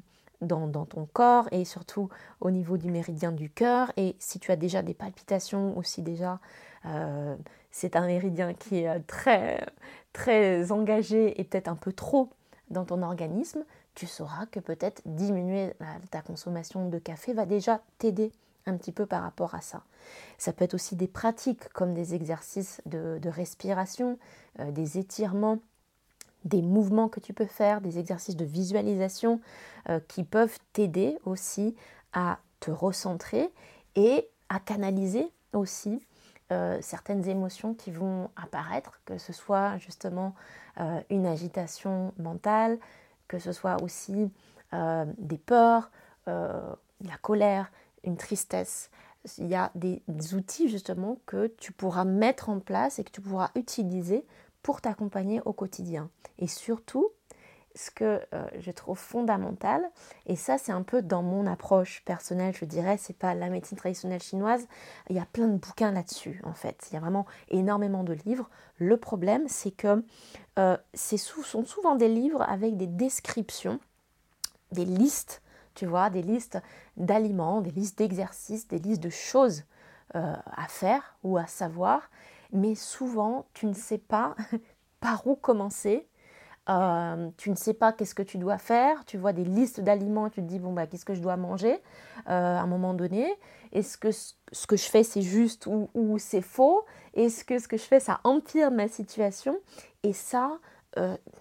dans, 0.43 0.85
ton 0.85 1.07
corps 1.11 1.47
et 1.51 1.65
surtout 1.65 2.09
au 2.41 2.51
niveau 2.51 2.77
du 2.77 2.91
méridien 2.91 3.31
du 3.31 3.49
cœur. 3.49 3.91
Et 3.97 4.15
si 4.19 4.39
tu 4.39 4.51
as 4.51 4.55
déjà 4.55 4.81
des 4.81 4.93
palpitations 4.93 5.77
aussi 5.77 6.01
déjà, 6.01 6.39
euh, 6.85 7.35
c'est 7.71 7.95
un 7.95 8.05
méridien 8.05 8.53
qui 8.53 8.77
est 8.77 8.99
très, 9.01 9.65
très 10.11 10.71
engagé 10.71 11.39
et 11.39 11.43
peut-être 11.43 11.67
un 11.67 11.75
peu 11.75 11.93
trop 11.93 12.29
dans 12.69 12.85
ton 12.85 13.01
organisme, 13.01 13.63
tu 13.95 14.07
sauras 14.07 14.45
que 14.47 14.59
peut-être 14.59 15.01
diminuer 15.05 15.73
ta 16.09 16.21
consommation 16.21 16.89
de 16.89 16.97
café 16.97 17.33
va 17.33 17.45
déjà 17.45 17.81
t'aider 17.99 18.31
un 18.65 18.77
petit 18.77 18.91
peu 18.91 19.05
par 19.05 19.23
rapport 19.23 19.55
à 19.55 19.61
ça. 19.61 19.83
Ça 20.37 20.53
peut 20.53 20.65
être 20.65 20.73
aussi 20.73 20.95
des 20.95 21.07
pratiques 21.07 21.69
comme 21.69 21.93
des 21.93 22.15
exercices 22.15 22.81
de, 22.85 23.19
respiration, 23.29 24.17
euh, 24.59 24.71
des 24.71 24.97
étirements 24.97 25.59
des 26.45 26.61
mouvements 26.61 27.07
que 27.07 27.21
tu 27.21 27.31
peux 27.31 27.45
faire, 27.45 27.79
des 27.79 27.99
exercices 27.99 28.35
de 28.35 28.43
visualisation 28.43 29.39
euh, 29.87 30.01
qui 30.09 30.25
peuvent 30.25 30.59
t'aider 30.73 31.17
aussi 31.23 31.73
à 32.11 32.39
te 32.59 32.69
recentrer 32.69 33.49
et 33.95 34.27
à 34.49 34.59
canaliser 34.59 35.31
aussi 35.53 36.05
euh, 36.51 36.77
certaines 36.81 37.29
émotions 37.29 37.73
qui 37.73 37.91
vont 37.91 38.29
apparaître, 38.35 38.99
que 39.05 39.17
ce 39.17 39.31
soit 39.31 39.77
justement 39.77 40.35
une 41.09 41.27
agitation 41.27 42.13
mentale, 42.17 42.77
que 43.29 43.39
ce 43.39 43.53
soit 43.53 43.81
aussi 43.83 44.31
des 44.71 45.37
peurs, 45.37 45.91
la 46.25 47.17
colère, 47.21 47.71
une 48.03 48.17
tristesse. 48.17 48.89
Il 49.37 49.47
y 49.47 49.55
a 49.55 49.71
des 49.75 50.01
outils 50.33 50.69
justement 50.69 51.17
que 51.25 51.47
tu 51.57 51.71
pourras 51.71 52.03
mettre 52.03 52.49
en 52.49 52.59
place 52.59 52.99
et 52.99 53.03
que 53.03 53.11
tu 53.11 53.21
pourras 53.21 53.51
utiliser 53.55 54.25
pour 54.61 54.81
t'accompagner 54.81 55.41
au 55.45 55.53
quotidien. 55.53 56.09
Et 56.39 56.47
surtout, 56.47 57.09
ce 57.75 57.91
que 57.91 58.21
euh, 58.33 58.45
je 58.59 58.71
trouve 58.71 58.97
fondamental, 58.97 59.83
et 60.25 60.35
ça 60.35 60.57
c'est 60.57 60.71
un 60.71 60.83
peu 60.83 61.01
dans 61.01 61.23
mon 61.23 61.45
approche 61.47 62.03
personnelle, 62.05 62.55
je 62.55 62.65
dirais, 62.65 62.97
c'est 62.97 63.17
pas 63.17 63.33
la 63.33 63.49
médecine 63.49 63.77
traditionnelle 63.77 64.21
chinoise, 64.21 64.67
il 65.09 65.15
y 65.15 65.19
a 65.19 65.25
plein 65.25 65.47
de 65.47 65.57
bouquins 65.57 65.91
là-dessus 65.91 66.39
en 66.43 66.53
fait, 66.53 66.87
il 66.89 66.93
y 66.93 66.97
a 66.97 66.99
vraiment 66.99 67.25
énormément 67.49 68.03
de 68.03 68.13
livres. 68.25 68.49
Le 68.77 68.97
problème 68.97 69.47
c'est 69.47 69.71
que 69.71 70.05
euh, 70.59 70.77
ce 70.93 71.17
sont 71.17 71.65
souvent 71.65 71.95
des 71.95 72.09
livres 72.09 72.43
avec 72.43 72.77
des 72.77 72.87
descriptions, 72.87 73.79
des 74.71 74.85
listes, 74.85 75.41
tu 75.75 75.85
vois, 75.85 76.09
des 76.09 76.21
listes 76.21 76.59
d'aliments, 76.97 77.61
des 77.61 77.71
listes 77.71 77.97
d'exercices, 77.97 78.67
des 78.67 78.79
listes 78.79 79.03
de 79.03 79.09
choses 79.09 79.63
euh, 80.15 80.35
à 80.55 80.67
faire 80.67 81.15
ou 81.23 81.37
à 81.37 81.47
savoir, 81.47 82.11
mais 82.51 82.75
souvent 82.75 83.45
tu 83.55 83.65
ne 83.65 83.73
sais 83.73 83.97
pas 83.97 84.35
par 84.99 85.25
où 85.25 85.35
commencer. 85.35 86.07
Euh, 86.69 87.29
tu 87.35 87.49
ne 87.49 87.55
sais 87.55 87.73
pas 87.73 87.91
qu'est-ce 87.91 88.13
que 88.15 88.21
tu 88.21 88.37
dois 88.37 88.57
faire, 88.57 89.03
tu 89.05 89.17
vois 89.17 89.33
des 89.33 89.43
listes 89.43 89.81
d'aliments, 89.81 90.29
tu 90.29 90.41
te 90.41 90.45
dis 90.45 90.59
bon 90.59 90.71
bah 90.71 90.87
qu'est-ce 90.87 91.03
que 91.03 91.15
je 91.15 91.19
dois 91.19 91.35
manger 91.35 91.73
euh, 91.73 92.57
à 92.57 92.61
un 92.61 92.67
moment 92.67 92.93
donné, 92.93 93.27
est-ce 93.73 93.97
que 93.97 94.11
ce 94.11 94.67
que 94.67 94.77
je 94.77 94.85
fais 94.85 95.03
c'est 95.03 95.23
juste 95.23 95.67
ou, 95.67 96.17
c'est 96.19 96.41
faux, 96.41 96.85
est-ce 97.15 97.43
que 97.43 97.59
ce 97.59 97.67
que 97.67 97.75
je 97.75 97.83
fais 97.83 97.99
ça 97.99 98.21
empire 98.23 98.71
ma 98.71 98.87
situation? 98.87 99.57
Et 100.03 100.13
ça 100.13 100.59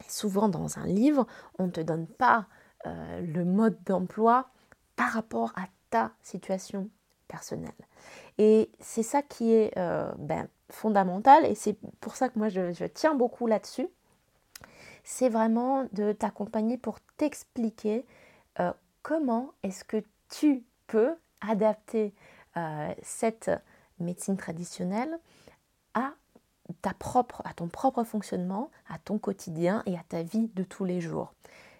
souvent 0.08 0.48
dans 0.48 0.78
un 0.78 0.86
livre 0.86 1.26
on 1.58 1.66
ne 1.66 1.70
te 1.70 1.82
donne 1.82 2.06
pas 2.06 2.46
le 2.84 3.44
mode 3.44 3.76
d'emploi 3.84 4.50
par 4.96 5.10
rapport 5.10 5.52
à 5.56 5.66
ta 5.90 6.12
situation 6.22 6.88
personnelle 7.28 7.72
et 8.38 8.70
c'est 8.80 9.02
ça 9.02 9.22
qui 9.22 9.52
est 9.52 9.74
ben, 10.18 10.48
fondamental 10.72 11.44
et 11.44 11.54
c'est 11.54 11.76
pour 12.00 12.16
ça 12.16 12.28
que 12.28 12.38
moi 12.38 12.48
je, 12.48 12.84
tiens 12.86 13.14
beaucoup 13.14 13.46
là-dessus. 13.46 13.88
C'est 15.04 15.28
vraiment 15.28 15.86
de 15.92 16.12
t'accompagner 16.12 16.78
pour 16.78 17.00
t'expliquer 17.16 18.06
euh, 18.60 18.72
comment 19.02 19.52
est-ce 19.62 19.84
que 19.84 20.02
tu 20.28 20.64
peux 20.86 21.14
adapter 21.40 22.14
euh, 22.56 22.92
cette 23.02 23.50
médecine 23.98 24.36
traditionnelle 24.36 25.18
à 25.94 26.12
ta 26.80 26.94
à 27.44 27.54
ton 27.54 27.68
propre 27.68 28.04
fonctionnement, 28.04 28.70
à 28.88 28.98
ton 28.98 29.18
quotidien 29.18 29.82
et 29.86 29.96
à 29.96 30.02
ta 30.08 30.22
vie 30.22 30.48
de 30.54 30.62
tous 30.62 30.84
les 30.84 31.00
jours. 31.00 31.34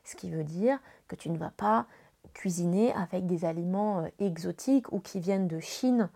Ce 0.04 0.16
qui 0.16 0.30
veut 0.30 0.44
dire 0.44 0.78
que 1.08 1.16
tu 1.16 1.30
ne 1.30 1.38
vas 1.38 1.52
pas 1.56 1.86
cuisiner 2.34 2.92
avec 2.94 3.26
des 3.26 3.44
aliments 3.44 4.00
euh, 4.00 4.08
exotiques 4.18 4.92
ou 4.92 5.00
qui 5.00 5.20
viennent 5.20 5.48
de 5.48 5.60
Chine 5.60 6.08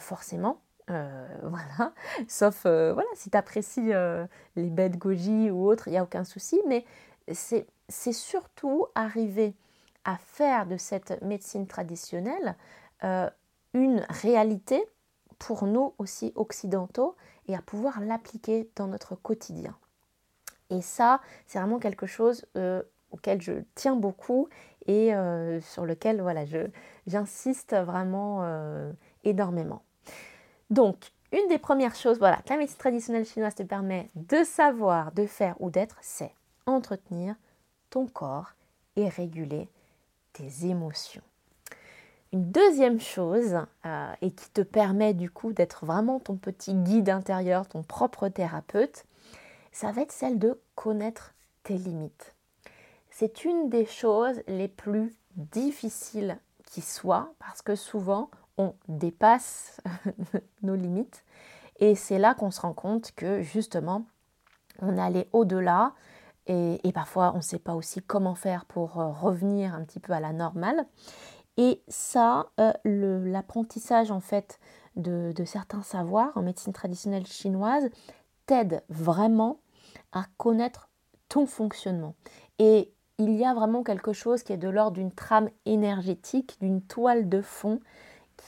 forcément, 0.00 0.60
euh, 0.90 1.26
voilà, 1.42 1.92
sauf 2.28 2.62
euh, 2.66 2.92
voilà, 2.92 3.08
si 3.14 3.30
tu 3.30 3.36
apprécies 3.36 3.92
euh, 3.92 4.26
les 4.54 4.70
bêtes 4.70 4.96
goji 4.96 5.50
ou 5.50 5.66
autres, 5.66 5.88
il 5.88 5.92
n'y 5.92 5.98
a 5.98 6.02
aucun 6.02 6.24
souci, 6.24 6.60
mais 6.66 6.84
c'est 7.32 7.66
surtout 8.12 8.86
arriver 8.94 9.54
à 10.04 10.16
faire 10.16 10.66
de 10.66 10.76
cette 10.76 11.20
médecine 11.22 11.66
traditionnelle 11.66 12.54
une 13.74 14.06
réalité 14.08 14.80
pour 15.40 15.66
nous 15.66 15.92
aussi 15.98 16.32
occidentaux 16.36 17.16
et 17.48 17.56
à 17.56 17.62
pouvoir 17.62 18.00
l'appliquer 18.00 18.70
dans 18.76 18.86
notre 18.86 19.16
quotidien. 19.16 19.76
Et 20.70 20.82
ça, 20.82 21.20
c'est 21.48 21.58
vraiment 21.58 21.80
quelque 21.80 22.06
chose 22.06 22.46
auquel 23.10 23.40
je 23.40 23.52
tiens 23.74 23.96
beaucoup 23.96 24.48
et 24.86 25.12
sur 25.62 25.84
lequel 25.84 26.20
voilà, 26.20 26.44
j'insiste 27.06 27.74
vraiment 27.74 28.46
énormément. 29.24 29.82
Donc, 30.70 30.96
une 31.32 31.48
des 31.48 31.58
premières 31.58 31.94
choses 31.94 32.18
voilà, 32.18 32.36
que 32.36 32.50
la 32.50 32.56
médecine 32.56 32.78
traditionnelle 32.78 33.24
chinoise 33.24 33.54
te 33.54 33.62
permet 33.64 34.10
de 34.14 34.44
savoir, 34.44 35.12
de 35.12 35.26
faire 35.26 35.56
ou 35.60 35.70
d'être, 35.70 35.96
c'est 36.00 36.32
entretenir 36.66 37.34
ton 37.90 38.06
corps 38.06 38.54
et 38.94 39.08
réguler 39.08 39.68
tes 40.32 40.66
émotions. 40.66 41.22
Une 42.32 42.50
deuxième 42.50 43.00
chose, 43.00 43.56
euh, 43.86 44.12
et 44.20 44.30
qui 44.30 44.50
te 44.50 44.60
permet 44.60 45.14
du 45.14 45.30
coup 45.30 45.52
d'être 45.52 45.86
vraiment 45.86 46.20
ton 46.20 46.36
petit 46.36 46.74
guide 46.74 47.08
intérieur, 47.08 47.66
ton 47.66 47.82
propre 47.82 48.28
thérapeute, 48.28 49.04
ça 49.72 49.92
va 49.92 50.02
être 50.02 50.12
celle 50.12 50.38
de 50.38 50.60
connaître 50.74 51.34
tes 51.62 51.78
limites. 51.78 52.34
C'est 53.18 53.46
une 53.46 53.70
des 53.70 53.86
choses 53.86 54.42
les 54.46 54.68
plus 54.68 55.16
difficiles 55.36 56.38
qui 56.66 56.82
soient 56.82 57.32
parce 57.38 57.62
que 57.62 57.74
souvent 57.74 58.30
on 58.58 58.74
dépasse 58.88 59.80
nos 60.62 60.74
limites. 60.74 61.24
Et 61.80 61.94
c'est 61.94 62.18
là 62.18 62.34
qu'on 62.34 62.50
se 62.50 62.60
rend 62.60 62.74
compte 62.74 63.12
que 63.12 63.40
justement, 63.40 64.04
on 64.80 64.98
allait 64.98 65.30
au-delà 65.32 65.94
et, 66.46 66.78
parfois 66.92 67.32
on 67.32 67.38
ne 67.38 67.42
sait 67.42 67.58
pas 67.58 67.74
aussi 67.74 68.02
comment 68.02 68.34
faire 68.34 68.66
pour 68.66 69.00
euh, 69.00 69.08
revenir 69.08 69.74
un 69.74 69.82
petit 69.84 69.98
peu 69.98 70.12
à 70.12 70.20
la 70.20 70.34
normale. 70.34 70.84
Et 71.56 71.82
ça, 71.88 72.50
euh, 72.60 72.74
l'apprentissage 72.84 74.10
en 74.10 74.20
fait 74.20 74.60
de, 74.96 75.32
de, 75.34 75.44
certains 75.46 75.82
savoirs 75.82 76.32
en 76.36 76.42
médecine 76.42 76.74
traditionnelle 76.74 77.26
chinoise 77.26 77.88
t'aide 78.44 78.84
vraiment 78.90 79.60
à 80.12 80.26
connaître 80.36 80.90
ton 81.30 81.46
fonctionnement. 81.46 82.14
Et 82.58 82.92
il 83.18 83.34
y 83.34 83.44
a 83.44 83.54
vraiment 83.54 83.82
quelque 83.82 84.12
chose 84.12 84.42
qui 84.42 84.52
est 84.52 84.58
de 84.58 84.68
l'ordre 84.68 84.96
d'une 84.96 85.12
trame 85.12 85.48
énergétique, 85.64 86.56
d'une 86.60 86.82
toile 86.82 87.28
de 87.28 87.40
fond 87.40 87.80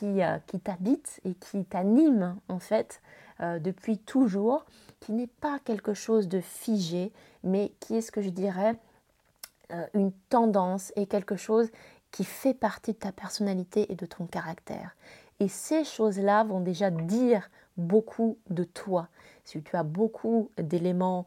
euh, 0.02 0.38
qui, 0.46 0.60
t'habite 0.60 1.20
et 1.24 1.34
qui 1.34 1.64
t'anime 1.64 2.36
en 2.48 2.58
fait 2.58 3.00
euh, 3.40 3.58
depuis 3.58 3.98
toujours, 3.98 4.64
qui 5.00 5.12
n'est 5.12 5.26
pas 5.26 5.58
quelque 5.64 5.94
chose 5.94 6.28
de 6.28 6.40
figé, 6.40 7.12
mais 7.42 7.72
qui 7.80 7.96
est 7.96 8.00
ce 8.00 8.12
que 8.12 8.20
je 8.20 8.28
dirais 8.28 8.76
euh, 9.72 9.86
une 9.94 10.12
tendance 10.28 10.92
et 10.94 11.06
quelque 11.06 11.36
chose 11.36 11.70
qui 12.12 12.24
fait 12.24 12.54
partie 12.54 12.92
de 12.92 12.98
ta 12.98 13.10
personnalité 13.12 13.90
et 13.90 13.96
de 13.96 14.06
ton 14.06 14.26
caractère. 14.26 14.94
Et 15.40 15.48
ces 15.48 15.84
choses-là 15.84 16.44
vont 16.44 16.60
déjà 16.60 16.90
dire 16.90 17.50
beaucoup 17.76 18.38
de 18.50 18.64
toi. 18.64 19.08
Si 19.44 19.62
tu 19.62 19.76
as 19.76 19.82
beaucoup 19.82 20.50
d'éléments 20.58 21.26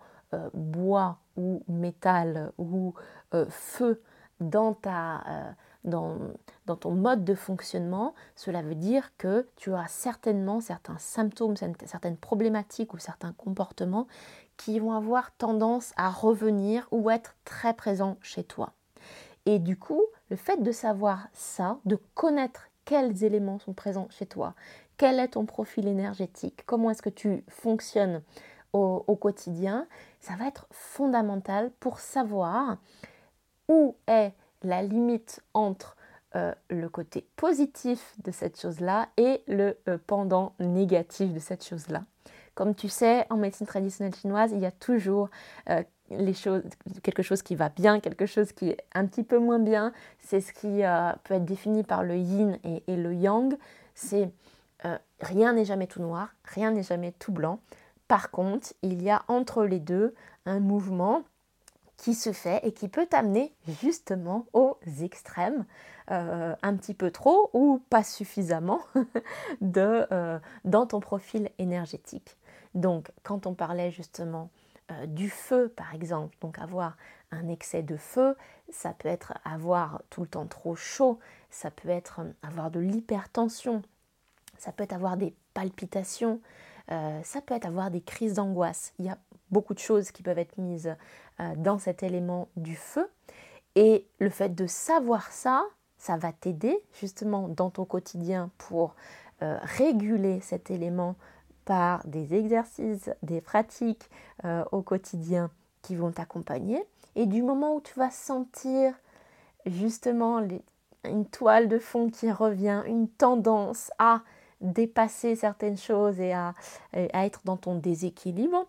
bois 0.53 1.17
ou 1.37 1.63
métal 1.67 2.51
ou 2.57 2.93
feu 3.49 4.01
dans, 4.41 4.73
ta, 4.73 5.23
euh, 5.27 5.51
dans, 6.65 6.75
ton 6.75 6.91
mode 6.91 7.23
de 7.23 7.35
fonctionnement, 7.35 8.13
cela 8.35 8.61
veut 8.61 8.75
dire 8.75 9.11
que 9.17 9.47
tu 9.55 9.71
auras 9.71 9.87
certainement 9.87 10.59
certains 10.59 10.97
symptômes, 10.97 11.55
certaines 11.85 12.17
problématiques 12.17 12.93
ou 12.93 12.97
certains 12.97 13.33
comportements 13.33 14.07
qui 14.57 14.79
vont 14.79 14.93
avoir 14.93 15.31
tendance 15.37 15.93
à 15.95 16.09
revenir 16.09 16.87
ou 16.91 17.09
être 17.09 17.35
très 17.45 17.73
présents 17.73 18.17
chez 18.21 18.43
toi. 18.43 18.73
Et 19.45 19.59
du 19.59 19.77
coup, 19.77 20.03
le 20.29 20.35
fait 20.35 20.61
de 20.61 20.71
savoir 20.71 21.27
ça, 21.33 21.77
de 21.85 21.97
connaître 22.13 22.67
quels 22.85 23.23
éléments 23.23 23.59
sont 23.59 23.73
présents 23.73 24.07
chez 24.09 24.25
toi, 24.25 24.53
quel 24.97 25.19
est 25.19 25.29
ton 25.29 25.45
profil 25.45 25.87
énergétique, 25.87 26.63
comment 26.65 26.91
est-ce 26.91 27.01
que 27.01 27.09
tu 27.09 27.43
fonctionnes 27.47 28.21
au, 28.73 29.15
quotidien, 29.15 29.87
ça 30.21 30.35
va 30.35 30.47
être 30.47 30.67
fondamental 30.71 31.71
pour 31.79 31.99
savoir 31.99 32.77
où 33.67 33.95
est 34.07 34.33
la 34.63 34.83
limite 34.83 35.41
entre 35.53 35.95
euh, 36.35 36.53
le 36.69 36.87
côté 36.87 37.27
positif 37.35 38.15
de 38.23 38.31
cette 38.31 38.59
chose-là 38.59 39.09
et 39.17 39.43
le 39.47 39.77
euh, 39.89 39.97
pendant 40.07 40.53
négatif 40.59 41.33
de 41.33 41.39
cette 41.39 41.65
chose-là. 41.65 42.03
Comme 42.53 42.75
tu 42.75 42.87
sais, 42.87 43.25
en 43.29 43.37
médecine 43.37 43.65
traditionnelle 43.65 44.15
chinoise, 44.15 44.51
il 44.53 44.59
y 44.59 44.65
a 44.65 44.71
toujours 44.71 45.29
euh, 45.69 45.83
les 46.09 46.33
choses, 46.33 46.61
quelque 47.03 47.23
chose 47.23 47.41
qui 47.41 47.55
va 47.55 47.69
bien, 47.69 47.99
quelque 47.99 48.25
chose 48.25 48.51
qui 48.51 48.69
est 48.69 48.77
un 48.93 49.07
petit 49.07 49.23
peu 49.23 49.39
moins 49.39 49.59
bien. 49.59 49.91
C'est 50.19 50.41
ce 50.41 50.53
qui 50.53 50.83
peut 51.23 51.33
être 51.33 51.45
défini 51.45 51.83
par 51.83 52.03
le 52.03 52.17
yin 52.17 52.57
et, 52.63 52.83
et 52.87 52.97
le 52.97 53.13
yang. 53.13 53.57
C'est 53.95 54.29
rien 55.21 55.53
n'est 55.53 55.63
jamais 55.63 55.87
tout 55.87 56.01
noir, 56.01 56.33
rien 56.43 56.71
n'est 56.71 56.83
jamais 56.83 57.13
tout 57.13 57.31
blanc. 57.31 57.59
Par 58.11 58.29
contre, 58.29 58.73
il 58.81 59.01
y 59.01 59.09
a 59.09 59.23
entre 59.29 59.63
les 59.63 59.79
deux 59.79 60.13
un 60.45 60.59
mouvement 60.59 61.23
qui 61.95 62.13
se 62.13 62.33
fait 62.33 62.59
et 62.67 62.73
qui 62.73 62.89
peut 62.89 63.05
t'amener 63.05 63.53
justement 63.81 64.47
aux 64.51 64.77
extrêmes, 65.01 65.63
euh, 66.09 66.53
un 66.61 66.75
petit 66.75 66.93
peu 66.93 67.09
trop 67.09 67.49
ou 67.53 67.81
pas 67.89 68.03
suffisamment 68.03 68.81
de, 69.61 70.05
euh, 70.11 70.39
dans 70.65 70.87
ton 70.87 70.99
profil 70.99 71.51
énergétique. 71.57 72.35
Donc 72.75 73.13
quand 73.23 73.47
on 73.47 73.53
parlait 73.53 73.91
justement 73.91 74.49
euh, 74.91 75.05
du 75.05 75.29
feu 75.29 75.71
par 75.73 75.95
exemple, 75.95 76.35
donc 76.41 76.59
avoir 76.59 76.97
un 77.31 77.47
excès 77.47 77.81
de 77.81 77.95
feu, 77.95 78.35
ça 78.69 78.89
peut 78.89 79.07
être 79.07 79.35
avoir 79.45 80.01
tout 80.09 80.19
le 80.23 80.27
temps 80.27 80.47
trop 80.47 80.75
chaud, 80.75 81.17
ça 81.49 81.71
peut 81.71 81.87
être 81.87 82.19
avoir 82.43 82.71
de 82.71 82.81
l'hypertension, 82.81 83.83
ça 84.57 84.73
peut 84.73 84.83
être 84.83 84.91
avoir 84.91 85.15
des 85.15 85.33
palpitations, 85.53 86.41
ça 86.87 87.41
peut 87.45 87.53
être 87.53 87.65
avoir 87.65 87.89
des 87.91 88.01
crises 88.01 88.33
d'angoisse. 88.33 88.93
Il 88.99 89.05
y 89.05 89.09
a 89.09 89.17
beaucoup 89.51 89.73
de 89.73 89.79
choses 89.79 90.11
qui 90.11 90.23
peuvent 90.23 90.39
être 90.39 90.57
mises 90.57 90.95
euh, 91.39 91.55
dans 91.57 91.77
cet 91.77 92.03
élément 92.03 92.47
du 92.55 92.75
feu. 92.75 93.07
Et 93.75 94.07
le 94.19 94.29
fait 94.29 94.55
de 94.55 94.65
savoir 94.65 95.31
ça, 95.31 95.63
ça 95.97 96.17
va 96.17 96.31
t'aider 96.31 96.77
justement 96.93 97.47
dans 97.47 97.69
ton 97.69 97.85
quotidien 97.85 98.49
pour 98.57 98.95
euh, 99.43 99.59
réguler 99.61 100.39
cet 100.41 100.71
élément 100.71 101.15
par 101.65 102.05
des 102.07 102.33
exercices, 102.33 103.09
des 103.21 103.39
pratiques 103.39 104.09
euh, 104.45 104.63
au 104.71 104.81
quotidien 104.81 105.51
qui 105.83 105.95
vont 105.95 106.11
t'accompagner. 106.11 106.83
Et 107.15 107.25
du 107.25 107.43
moment 107.43 107.75
où 107.75 107.81
tu 107.81 107.97
vas 107.99 108.09
sentir 108.09 108.93
justement 109.65 110.41
une 111.03 111.25
toile 111.25 111.67
de 111.67 111.77
fond 111.77 112.09
qui 112.09 112.31
revient, 112.31 112.83
une 112.87 113.07
tendance 113.07 113.91
à 113.99 114.21
dépasser 114.61 115.35
certaines 115.35 115.77
choses 115.77 116.19
et 116.19 116.33
à, 116.33 116.53
être 116.93 117.41
dans 117.45 117.57
ton 117.57 117.75
déséquilibre, 117.75 118.67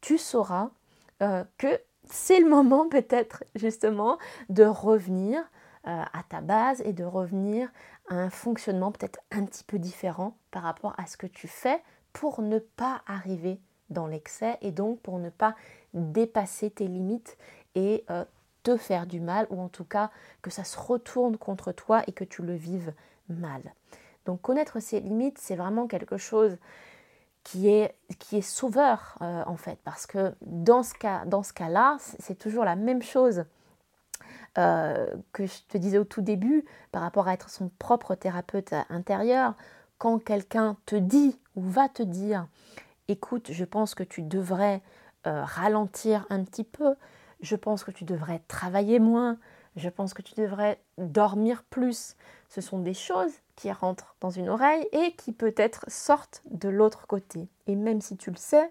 tu 0.00 0.18
sauras 0.18 0.70
que 1.58 1.80
c'est 2.10 2.40
le 2.40 2.48
moment 2.48 2.88
peut-être 2.88 3.44
justement 3.54 4.18
de 4.48 4.64
revenir 4.64 5.40
euh, 5.86 6.02
à 6.12 6.22
ta 6.28 6.40
base 6.40 6.80
et 6.84 6.92
de 6.92 7.04
revenir 7.04 7.68
à 8.08 8.14
un 8.14 8.30
fonctionnement 8.30 8.92
peut-être 8.92 9.20
un 9.30 9.44
petit 9.44 9.64
peu 9.64 9.78
différent 9.78 10.36
par 10.50 10.62
rapport 10.62 10.94
à 10.96 11.06
ce 11.06 11.16
que 11.16 11.26
tu 11.26 11.48
fais 11.48 11.82
pour 12.12 12.42
ne 12.42 12.58
pas 12.58 13.02
arriver 13.06 13.58
dans 13.90 14.06
l'excès 14.06 14.58
et 14.60 14.70
donc 14.70 15.00
pour 15.00 15.18
ne 15.18 15.28
pas 15.28 15.56
dépasser 15.92 16.70
tes 16.70 16.86
limites 16.86 17.36
et 17.74 18.04
euh, 18.10 18.24
te 18.62 18.76
faire 18.76 19.06
du 19.06 19.20
mal 19.20 19.46
ou 19.50 19.60
en 19.60 19.68
tout 19.68 19.84
cas 19.84 20.10
que 20.40 20.50
ça 20.50 20.64
se 20.64 20.78
retourne 20.78 21.36
contre 21.36 21.72
toi 21.72 22.02
et 22.06 22.12
que 22.12 22.24
tu 22.24 22.42
le 22.42 22.54
vives 22.54 22.92
mal. 23.28 23.62
Donc 24.26 24.40
connaître 24.40 24.80
ses 24.80 25.00
limites, 25.00 25.38
c'est 25.38 25.56
vraiment 25.56 25.86
quelque 25.86 26.16
chose 26.16 26.56
qui 27.44 27.68
est, 27.68 27.94
qui 28.18 28.36
est 28.36 28.42
sauveur 28.42 29.16
euh, 29.20 29.42
en 29.46 29.56
fait, 29.56 29.78
parce 29.84 30.06
que 30.06 30.34
dans 30.42 30.82
ce, 30.82 30.94
cas-là, 30.94 31.96
c'est 32.18 32.38
toujours 32.38 32.64
la 32.64 32.76
même 32.76 33.02
chose 33.02 33.44
euh, 34.58 35.06
que 35.32 35.46
je 35.46 35.62
te 35.68 35.78
disais 35.78 35.98
au 35.98 36.04
tout 36.04 36.22
début 36.22 36.64
par 36.92 37.02
rapport 37.02 37.26
à 37.26 37.34
être 37.34 37.50
son 37.50 37.70
propre 37.78 38.14
thérapeute 38.14 38.72
intérieur. 38.90 39.54
Quand 39.98 40.18
quelqu'un 40.18 40.76
te 40.86 40.96
dit 40.96 41.38
ou 41.56 41.62
va 41.62 41.88
te 41.88 42.02
dire, 42.02 42.46
écoute, 43.08 43.48
je 43.50 43.64
pense 43.64 43.94
que 43.94 44.04
tu 44.04 44.22
devrais 44.22 44.82
euh, 45.26 45.42
ralentir 45.44 46.26
un 46.30 46.44
petit 46.44 46.64
peu, 46.64 46.94
je 47.40 47.56
pense 47.56 47.82
que 47.82 47.90
tu 47.90 48.04
devrais 48.04 48.40
travailler 48.46 48.98
moins, 48.98 49.38
je 49.76 49.88
pense 49.88 50.14
que 50.14 50.22
tu 50.22 50.34
devrais 50.34 50.78
dormir 50.98 51.64
plus. 51.70 52.16
Ce 52.48 52.60
sont 52.60 52.78
des 52.78 52.94
choses 52.94 53.32
qui 53.56 53.70
rentrent 53.72 54.16
dans 54.20 54.30
une 54.30 54.48
oreille 54.48 54.86
et 54.92 55.12
qui 55.12 55.32
peut-être 55.32 55.84
sortent 55.88 56.42
de 56.50 56.68
l'autre 56.68 57.06
côté. 57.06 57.48
Et 57.66 57.76
même 57.76 58.00
si 58.00 58.16
tu 58.16 58.30
le 58.30 58.36
sais, 58.36 58.70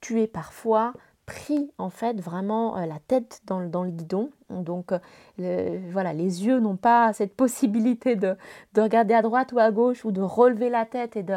tu 0.00 0.20
es 0.20 0.26
parfois 0.26 0.92
pris 1.24 1.72
en 1.78 1.90
fait 1.90 2.20
vraiment 2.20 2.78
euh, 2.78 2.86
la 2.86 3.00
tête 3.00 3.42
dans, 3.46 3.58
le 3.58 3.90
guidon. 3.90 4.30
Donc 4.50 4.92
euh, 5.40 5.80
voilà, 5.90 6.12
les 6.12 6.46
yeux 6.46 6.60
n'ont 6.60 6.76
pas 6.76 7.12
cette 7.12 7.34
possibilité 7.34 8.14
de, 8.16 8.36
regarder 8.76 9.14
à 9.14 9.22
droite 9.22 9.52
ou 9.52 9.58
à 9.58 9.70
gauche 9.70 10.04
ou 10.04 10.12
de 10.12 10.20
relever 10.20 10.70
la 10.70 10.86
tête 10.86 11.16
et 11.16 11.22
de, 11.24 11.34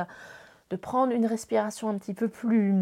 prendre 0.82 1.12
une 1.14 1.26
respiration 1.26 1.90
un 1.90 1.98
petit 1.98 2.14
peu 2.14 2.28
plus, 2.28 2.74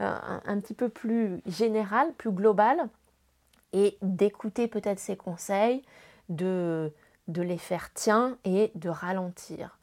euh, 0.00 0.14
un 0.46 0.60
petit 0.60 0.72
peu 0.72 0.88
plus 0.88 1.40
générale, 1.46 2.12
plus 2.16 2.30
globale 2.30 2.88
et 3.72 3.98
d'écouter 4.02 4.68
peut-être 4.68 4.98
ses 4.98 5.16
conseils, 5.16 5.82
de, 6.28 6.92
les 7.28 7.58
faire 7.58 7.92
tiens 7.92 8.38
et 8.44 8.72
de 8.74 8.88
ralentir. 8.88 9.78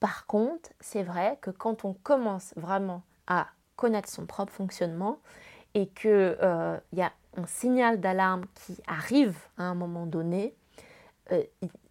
Par 0.00 0.26
contre, 0.26 0.70
c'est 0.80 1.02
vrai 1.02 1.38
que 1.40 1.50
quand 1.50 1.84
on 1.84 1.94
commence 1.94 2.52
vraiment 2.56 3.02
à 3.26 3.46
connaître 3.76 4.08
son 4.08 4.26
propre 4.26 4.52
fonctionnement 4.52 5.20
et 5.74 5.86
qu'il 5.88 6.10
euh, 6.10 6.76
y 6.92 7.02
a 7.02 7.12
un 7.36 7.46
signal 7.46 8.00
d'alarme 8.00 8.44
qui 8.54 8.76
arrive 8.86 9.38
à 9.56 9.64
un 9.64 9.74
moment 9.74 10.06
donné, 10.06 10.54
euh, 11.30 11.42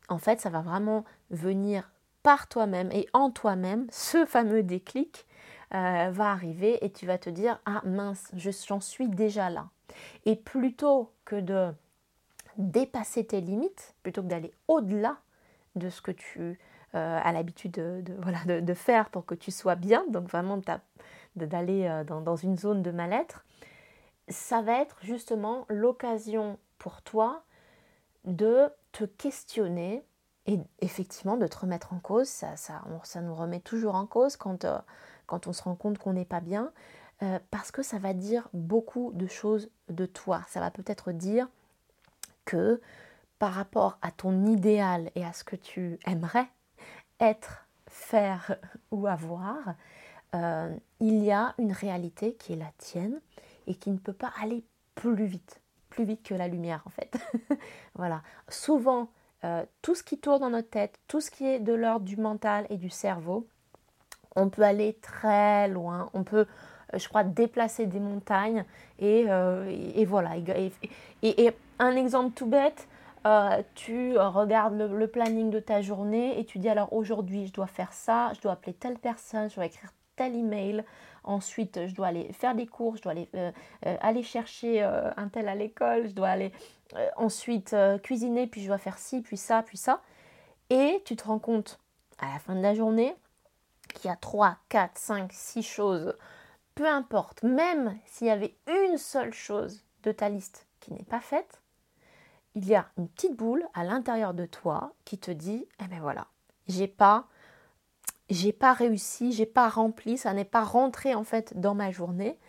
en 0.09 0.17
fait, 0.17 0.41
ça 0.41 0.49
va 0.49 0.61
vraiment 0.61 1.05
venir 1.29 1.89
par 2.21 2.47
toi-même 2.47 2.91
et 2.91 3.07
en 3.13 3.31
toi-même, 3.31 3.87
ce 3.91 4.25
fameux 4.25 4.63
déclic 4.63 5.25
euh, 5.73 6.09
va 6.11 6.31
arriver 6.31 6.83
et 6.83 6.91
tu 6.91 7.05
vas 7.05 7.17
te 7.17 7.29
dire 7.29 7.59
Ah 7.65 7.81
mince, 7.85 8.29
j'en 8.35 8.81
suis 8.81 9.07
déjà 9.07 9.49
là. 9.49 9.69
Et 10.25 10.35
plutôt 10.35 11.11
que 11.25 11.39
de 11.39 11.73
dépasser 12.57 13.25
tes 13.25 13.41
limites, 13.41 13.95
plutôt 14.03 14.21
que 14.21 14.27
d'aller 14.27 14.53
au-delà 14.67 15.17
de 15.75 15.89
ce 15.89 16.01
que 16.01 16.11
tu 16.11 16.59
euh, 16.95 17.19
as 17.23 17.31
l'habitude 17.31 17.71
de, 17.71 18.73
faire 18.73 19.09
pour 19.09 19.25
que 19.25 19.35
tu 19.35 19.51
sois 19.51 19.75
bien, 19.75 20.03
donc 20.09 20.27
vraiment 20.27 20.59
d'aller 21.35 21.87
euh, 21.87 22.03
dans, 22.03 22.35
une 22.35 22.57
zone 22.57 22.81
de 22.81 22.91
mal-être, 22.91 23.45
ça 24.27 24.61
va 24.61 24.81
être 24.81 24.97
justement 25.01 25.65
l'occasion 25.69 26.59
pour 26.77 27.01
toi 27.01 27.43
de 28.25 28.69
te 28.91 29.05
questionner 29.05 30.03
et 30.47 30.59
effectivement 30.79 31.37
de 31.37 31.47
te 31.47 31.59
remettre 31.59 31.93
en 31.93 31.99
cause. 31.99 32.27
Ça, 32.27 32.55
nous 33.21 33.35
remet 33.35 33.61
toujours 33.61 33.95
en 33.95 34.05
cause 34.05 34.37
euh, 34.65 34.79
quand 35.27 35.47
on 35.47 35.53
se 35.53 35.63
rend 35.63 35.75
compte 35.75 35.97
qu'on 35.97 36.13
n'est 36.13 36.25
pas 36.25 36.41
bien, 36.41 36.73
parce 37.51 37.71
que 37.71 37.83
ça 37.83 37.99
va 37.99 38.13
dire 38.13 38.49
beaucoup 38.53 39.11
de 39.13 39.27
choses 39.27 39.69
de 39.89 40.05
toi. 40.05 40.43
Ça 40.47 40.59
va 40.59 40.71
peut-être 40.71 41.11
dire 41.11 41.47
que 42.45 42.81
par 43.41 43.53
rapport 43.53 43.97
à 44.01 44.11
ton 44.11 44.45
idéal 44.45 45.09
et 45.15 45.25
à 45.25 45.33
ce 45.33 45.43
que 45.43 45.55
tu 45.55 45.97
aimerais 46.05 46.47
être, 47.19 47.65
faire 47.87 48.55
ou 48.91 49.07
avoir, 49.07 49.75
euh, 50.35 50.75
il 50.99 51.23
y 51.23 51.31
a 51.31 51.55
une 51.57 51.71
réalité 51.71 52.35
qui 52.35 52.53
est 52.53 52.57
la 52.57 52.71
tienne 52.77 53.19
et 53.67 53.75
qui 53.75 53.89
ne 53.89 53.97
peut 53.97 54.13
pas 54.13 54.31
aller 54.41 54.63
plus 54.93 55.25
vite, 55.25 55.61
plus 55.89 56.05
vite 56.05 56.23
que 56.23 56.35
la 56.35 56.47
lumière 56.47 56.83
en 56.85 56.89
fait. 56.89 57.17
voilà. 57.95 58.21
Souvent, 58.47 59.09
euh, 59.43 59.65
tout 59.81 59.95
ce 59.95 60.03
qui 60.03 60.19
tourne 60.19 60.41
dans 60.41 60.49
notre 60.51 60.69
tête, 60.69 60.99
tout 61.07 61.19
ce 61.19 61.31
qui 61.31 61.45
est 61.45 61.59
de 61.59 61.73
l'ordre 61.73 62.05
du 62.05 62.17
mental 62.17 62.67
et 62.69 62.77
du 62.77 62.89
cerveau, 62.89 63.47
on 64.35 64.49
peut 64.49 64.63
aller 64.63 64.93
très 65.01 65.67
loin, 65.67 66.09
on 66.13 66.23
peut, 66.23 66.45
euh, 66.45 66.45
je 66.93 67.07
crois, 67.07 67.23
déplacer 67.23 67.85
des 67.85 67.99
montagnes 67.99 68.65
et, 68.99 69.25
voilà. 70.05 70.31
et, 71.23 71.51
un 71.79 71.95
exemple 71.95 72.33
tout 72.33 72.45
bête, 72.45 72.87
euh, 73.25 73.61
tu 73.75 74.17
regardes 74.17 74.73
le, 74.73 75.07
planning 75.07 75.51
de 75.51 75.59
ta 75.59 75.81
journée 75.81 76.39
et 76.39 76.45
tu 76.45 76.57
dis 76.57 76.69
alors 76.69 76.91
aujourd'hui 76.93 77.45
je 77.45 77.53
dois 77.53 77.67
faire 77.67 77.93
ça, 77.93 78.31
je 78.35 78.41
dois 78.41 78.53
appeler 78.53 78.73
telle 78.73 78.97
personne, 78.97 79.49
je 79.49 79.55
dois 79.55 79.65
écrire 79.65 79.91
tel 80.15 80.35
email, 80.35 80.83
ensuite 81.23 81.87
je 81.87 81.93
dois 81.93 82.07
aller 82.07 82.33
faire 82.33 82.55
des 82.55 82.65
cours, 82.65 82.97
je 82.97 83.03
dois 83.03 83.11
aller, 83.11 83.29
euh, 83.35 83.51
euh, 83.85 83.95
aller 84.01 84.23
chercher 84.23 84.81
un 84.81 85.27
tel 85.27 85.47
à 85.47 85.55
l'école, 85.55 86.07
je 86.07 86.13
dois 86.13 86.29
aller 86.29 86.51
ensuite 87.15 87.75
cuisiner, 88.03 88.47
puis 88.47 88.61
je 88.61 88.67
dois 88.67 88.77
faire 88.77 88.97
ci, 88.97 89.21
puis 89.21 89.37
ça, 89.37 89.63
puis 89.63 89.77
ça. 89.77 90.01
Et 90.69 91.01
tu 91.05 91.15
te 91.15 91.25
rends 91.25 91.39
compte 91.39 91.79
à 92.19 92.33
la 92.33 92.39
fin 92.39 92.55
de 92.55 92.61
la 92.61 92.73
journée 92.73 93.15
qu'il 93.93 94.09
y 94.09 94.13
a 94.13 94.15
3, 94.15 94.57
4, 94.69 94.97
5, 94.97 95.31
6 95.31 95.63
choses, 95.63 96.13
peu 96.81 96.87
importe, 96.87 97.43
même 97.43 97.95
s'il 98.07 98.25
y 98.25 98.31
avait 98.31 98.55
une 98.65 98.97
seule 98.97 99.33
chose 99.33 99.83
de 100.01 100.11
ta 100.11 100.29
liste 100.29 100.65
qui 100.79 100.91
n'est 100.91 101.03
pas 101.03 101.19
faite, 101.19 101.61
il 102.55 102.67
y 102.67 102.73
a 102.73 102.87
une 102.97 103.07
petite 103.07 103.35
boule 103.35 103.63
à 103.75 103.83
l'intérieur 103.83 104.33
de 104.33 104.47
toi 104.47 104.91
qui 105.05 105.19
te 105.19 105.29
dit 105.29 105.67
eh 105.79 105.87
ben 105.87 105.99
voilà, 106.01 106.25
j'ai 106.67 106.87
pas 106.87 107.27
j'ai 108.31 108.51
pas 108.51 108.73
réussi, 108.73 109.31
j'ai 109.31 109.45
pas 109.45 109.69
rempli, 109.69 110.17
ça 110.17 110.33
n'est 110.33 110.43
pas 110.43 110.63
rentré 110.63 111.13
en 111.13 111.23
fait 111.23 111.55
dans 111.55 111.75
ma 111.75 111.91
journée 111.91 112.39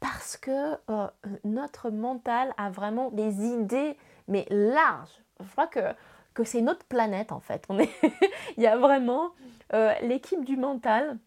parce 0.00 0.36
que 0.36 0.74
euh, 0.90 1.06
notre 1.44 1.90
mental 1.90 2.54
a 2.58 2.70
vraiment 2.70 3.12
des 3.12 3.44
idées 3.44 3.96
mais 4.26 4.46
larges. 4.50 5.22
Je 5.38 5.50
crois 5.52 5.68
que, 5.68 5.94
que 6.34 6.42
c'est 6.42 6.60
notre 6.60 6.84
planète 6.86 7.30
en 7.30 7.40
fait. 7.40 7.64
On 7.68 7.78
est 7.78 7.90
il 8.56 8.64
y 8.64 8.66
a 8.66 8.76
vraiment 8.76 9.30
euh, 9.74 9.94
l'équipe 10.02 10.44
du 10.44 10.56
mental 10.56 11.20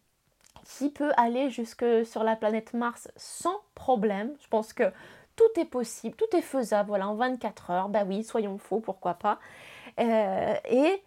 qui 0.78 0.90
peut 0.90 1.12
aller 1.18 1.50
jusque 1.50 1.86
sur 2.06 2.24
la 2.24 2.36
planète 2.36 2.74
Mars 2.74 3.10
sans 3.16 3.60
problème. 3.74 4.32
Je 4.42 4.48
pense 4.48 4.72
que 4.72 4.84
tout 5.36 5.60
est 5.60 5.66
possible, 5.66 6.16
tout 6.16 6.36
est 6.36 6.42
faisable, 6.42 6.90
voilà, 6.90 7.08
en 7.08 7.16
24 7.16 7.72
heures, 7.72 7.90
bah 7.90 8.04
oui, 8.06 8.24
soyons 8.24 8.58
faux, 8.58 8.80
pourquoi 8.80 9.16
pas. 9.16 9.40
Euh, 10.00 10.54
et 10.70 11.02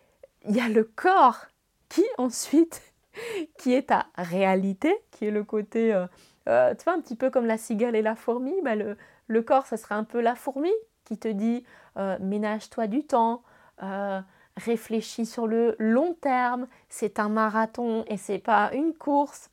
il 0.47 0.57
y 0.57 0.61
a 0.61 0.69
le 0.69 0.85
corps 0.85 1.47
qui 1.89 2.05
ensuite, 2.19 2.83
qui 3.59 3.73
est 3.73 3.89
ta 3.89 4.07
réalité, 4.17 4.93
qui 5.13 5.27
est 5.27 5.31
le 5.31 5.45
côté, 5.45 5.95
euh, 5.95 6.07
euh, 6.49 6.75
tu 6.75 6.85
vois, 6.85 6.95
un 6.95 7.01
petit 7.01 7.17
peu 7.17 7.31
comme 7.31 7.47
la 7.47 7.59
cigale 7.59 7.95
et 7.95 8.03
la 8.03 8.17
fourmi, 8.17 8.55
bah 8.65 8.75
le, 8.75 8.97
le 9.29 9.43
corps, 9.43 9.67
ça 9.67 9.77
serait 9.77 9.95
un 9.95 10.05
peu 10.05 10.21
la 10.21 10.35
fourmi 10.35 10.73
qui 11.05 11.19
te 11.19 11.29
dit, 11.29 11.65
ménage-toi 12.21 12.87
du 12.87 13.05
temps, 13.05 13.43
réfléchis 14.57 15.27
sur 15.27 15.47
le 15.47 15.77
long 15.79 16.15
terme, 16.15 16.69
c'est 16.89 17.19
un 17.19 17.29
marathon 17.29 18.05
et 18.07 18.17
c'est 18.17 18.39
pas 18.39 18.71
une 18.73 18.95
course. 18.95 19.51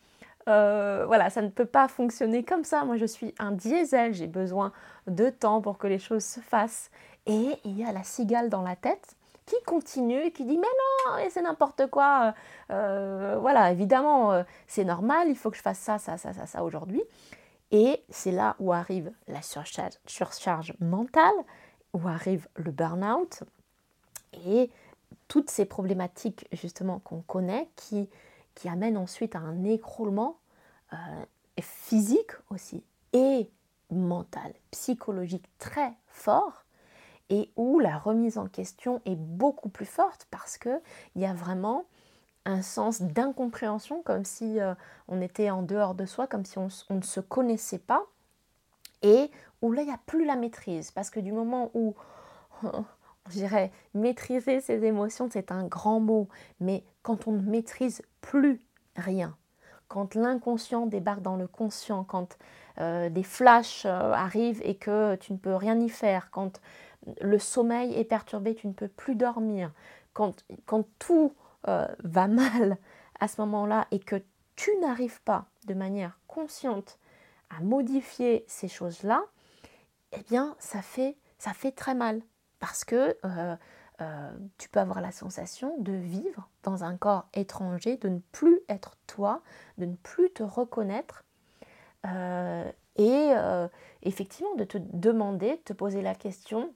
Euh, 0.50 1.04
voilà, 1.06 1.30
ça 1.30 1.42
ne 1.42 1.50
peut 1.50 1.66
pas 1.66 1.88
fonctionner 1.88 2.44
comme 2.44 2.64
ça. 2.64 2.84
Moi, 2.84 2.98
je 2.98 3.06
suis 3.06 3.34
un 3.40 3.52
diesel, 3.52 4.14
j'ai 4.14 4.28
besoin 4.28 4.72
de 5.08 5.30
temps 5.30 5.62
pour 5.62 5.78
que 5.78 5.88
les 5.88 6.00
choses 6.00 6.26
se 6.26 6.40
fassent. 6.40 6.90
Et 7.28 7.56
il 7.64 7.78
y 7.78 7.86
a 7.86 7.92
la 7.92 8.04
cigale 8.04 8.50
dans 8.50 8.64
la 8.64 8.76
tête 8.76 9.16
qui 9.46 9.56
continue 9.66 10.22
et 10.22 10.32
qui 10.32 10.46
dit 10.46 10.58
mais 10.58 10.68
non, 10.68 11.30
c'est 11.30 11.42
n'importe 11.42 11.88
quoi. 11.88 12.34
Euh, 12.72 13.38
voilà, 13.40 13.72
évidemment, 13.72 14.32
euh, 14.32 14.44
c'est 14.68 14.84
normal, 14.84 15.28
il 15.28 15.36
faut 15.36 15.50
que 15.52 15.58
je 15.58 15.62
fasse 15.62 15.80
ça, 15.80 15.98
ça, 15.98 16.18
ça, 16.18 16.34
ça, 16.34 16.46
ça 16.46 16.64
aujourd'hui. 16.64 17.02
Et 17.72 18.04
c'est 18.10 18.32
là 18.32 18.56
où 18.60 18.74
arrive 18.74 19.12
la 19.28 19.42
surcharge, 19.42 19.94
surcharge 20.06 20.74
mentale, 20.80 21.34
où 21.94 22.08
arrive 22.08 22.48
le 22.56 22.72
burn-out 22.72 23.44
et 24.46 24.72
toutes 25.28 25.50
ces 25.50 25.66
problématiques 25.66 26.48
justement 26.52 27.00
qu'on 27.00 27.22
connaît 27.22 27.70
qui 27.76 28.10
qui 28.60 28.68
amène 28.68 28.98
ensuite 28.98 29.38
à 29.38 29.40
un 29.40 29.64
écroulement 29.64 30.38
euh, 30.92 30.98
physique 31.62 32.32
aussi 32.50 32.84
et 33.14 33.50
mental, 33.90 34.54
psychologique 34.72 35.50
très 35.60 35.94
fort 36.08 36.66
et 37.30 37.52
où 37.56 37.80
la 37.80 37.98
remise 37.98 38.38
en 38.38 38.48
question 38.48 39.02
est 39.06 39.16
beaucoup 39.16 39.70
plus 39.70 39.86
forte 39.86 40.28
parce 40.30 40.58
qu'il 40.58 40.82
y 41.16 41.26
a 41.26 41.34
vraiment 41.34 41.86
un 42.44 42.62
sens 42.62 43.02
d'incompréhension, 43.02 44.02
comme 44.02 44.26
si 44.26 44.60
euh, 44.60 44.74
on 45.08 45.22
était 45.22 45.50
en 45.52 45.62
dehors 45.62 45.96
de 45.96 46.06
soi, 46.06 46.28
comme 46.28 46.44
si 46.44 46.58
on, 46.58 46.68
ne 46.90 47.02
se 47.02 47.20
connaissait 47.22 47.80
pas, 47.80 48.06
et 49.04 49.32
où 49.62 49.72
là, 49.72 49.84
il 49.84 49.88
n'y 49.88 49.94
a 49.94 50.00
plus 50.06 50.26
la 50.26 50.36
maîtrise, 50.36 50.92
parce 50.92 51.10
que 51.10 51.20
du 51.20 51.32
moment 51.32 51.70
où, 51.74 51.96
je 53.30 53.36
dirais, 53.36 53.72
maîtriser 53.94 54.62
ses 54.62 54.84
émotions, 54.86 55.30
c'est 55.32 55.52
un 55.52 55.66
grand 55.66 56.00
mot, 56.00 56.28
mais 56.60 56.84
quand 57.02 57.28
on 57.28 57.32
ne 57.32 57.42
maîtrise 57.42 58.02
plus 58.22 58.62
rien, 58.96 59.36
quand 59.88 60.16
l'inconscient 60.16 60.86
débarque 60.86 61.22
dans 61.22 61.36
le 61.36 61.48
conscient, 61.48 62.04
quand 62.04 62.38
euh, 62.80 63.10
des 63.10 63.24
flashs 63.24 63.86
euh, 63.86 64.14
arrivent 64.14 64.62
et 64.64 64.76
que 64.76 65.16
tu 65.16 65.34
ne 65.34 65.38
peux 65.38 65.56
rien 65.56 65.78
y 65.80 65.90
faire, 65.90 66.30
quand 66.32 66.62
le 67.22 67.40
sommeil 67.40 67.94
est 67.96 68.06
perturbé, 68.06 68.56
tu 68.56 68.68
ne 68.68 68.74
peux 68.74 68.88
plus 68.88 69.16
dormir, 69.16 69.72
quand, 70.14 70.44
tout 71.00 71.34
euh, 71.68 71.88
va 72.04 72.28
mal 72.28 72.78
à 73.20 73.28
ce 73.28 73.42
moment-là 73.42 73.88
et 73.92 74.00
que 74.00 74.22
tu 74.56 74.70
n'arrives 74.80 75.22
pas 75.24 75.46
de 75.66 75.74
manière 75.74 76.20
consciente 76.28 77.00
à 77.50 77.62
modifier 77.62 78.46
ces 78.48 78.68
choses-là, 78.68 79.24
eh 80.12 80.22
bien 80.30 80.56
ça 80.60 80.82
fait, 80.82 81.18
ça 81.38 81.54
fait 81.54 81.72
très 81.72 81.96
mal 81.96 82.22
parce 82.60 82.84
que 82.84 83.18
euh, 84.02 84.32
tu 84.58 84.70
peux 84.70 84.80
avoir 84.80 85.02
la 85.02 85.12
sensation 85.12 85.76
de 85.80 85.92
vivre 85.92 86.48
dans 86.64 86.86
un 86.86 86.96
corps 86.96 87.28
étranger, 87.34 87.98
de 87.98 88.08
ne 88.08 88.20
plus 88.32 88.62
être 88.70 88.96
toi, 89.08 89.42
de 89.78 89.86
ne 89.86 89.96
plus 89.96 90.32
te 90.32 90.42
reconnaître 90.42 91.26
euh, 92.06 92.72
et 92.96 93.32
euh, 93.34 93.68
effectivement 94.04 94.56
de 94.56 94.64
te 94.64 94.78
demander, 94.78 95.52
de 95.52 95.62
te 95.62 95.74
poser 95.74 96.02
la 96.02 96.16
question 96.16 96.74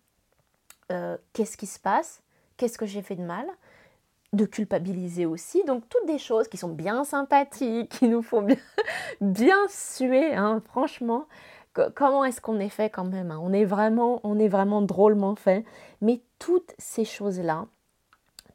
qu'est-ce 1.33 1.57
qui 1.57 1.65
se 1.65 1.79
passe? 1.79 2.21
Qu'est-ce 2.55 2.77
que 2.77 2.85
j'ai 2.85 3.01
fait 3.01 3.15
de 3.15 3.23
mal? 3.23 3.47
De 4.31 4.45
culpabiliser 4.45 5.25
aussi. 5.25 5.63
Donc 5.63 5.89
toutes 5.89 6.05
des 6.05 6.19
choses 6.19 6.47
qui 6.47 6.57
sont 6.57 6.69
bien 6.69 7.03
sympathiques, 7.03 7.89
qui 7.97 8.07
nous 8.07 8.21
font 8.21 8.43
bien, 8.43 8.57
bien 9.19 9.57
suer, 9.69 10.35
hein, 10.35 10.61
franchement 10.65 11.25
comment 11.95 12.23
est-ce 12.23 12.41
qu'on 12.41 12.59
est 12.59 12.69
fait 12.69 12.89
quand 12.89 13.05
même 13.05 13.31
hein? 13.31 13.39
on, 13.41 13.53
est 13.53 13.65
vraiment, 13.65 14.19
on 14.23 14.39
est 14.39 14.47
vraiment 14.47 14.81
drôlement 14.81 15.35
fait. 15.35 15.65
Mais 16.01 16.21
toutes 16.39 16.73
ces 16.77 17.05
choses-là, 17.05 17.65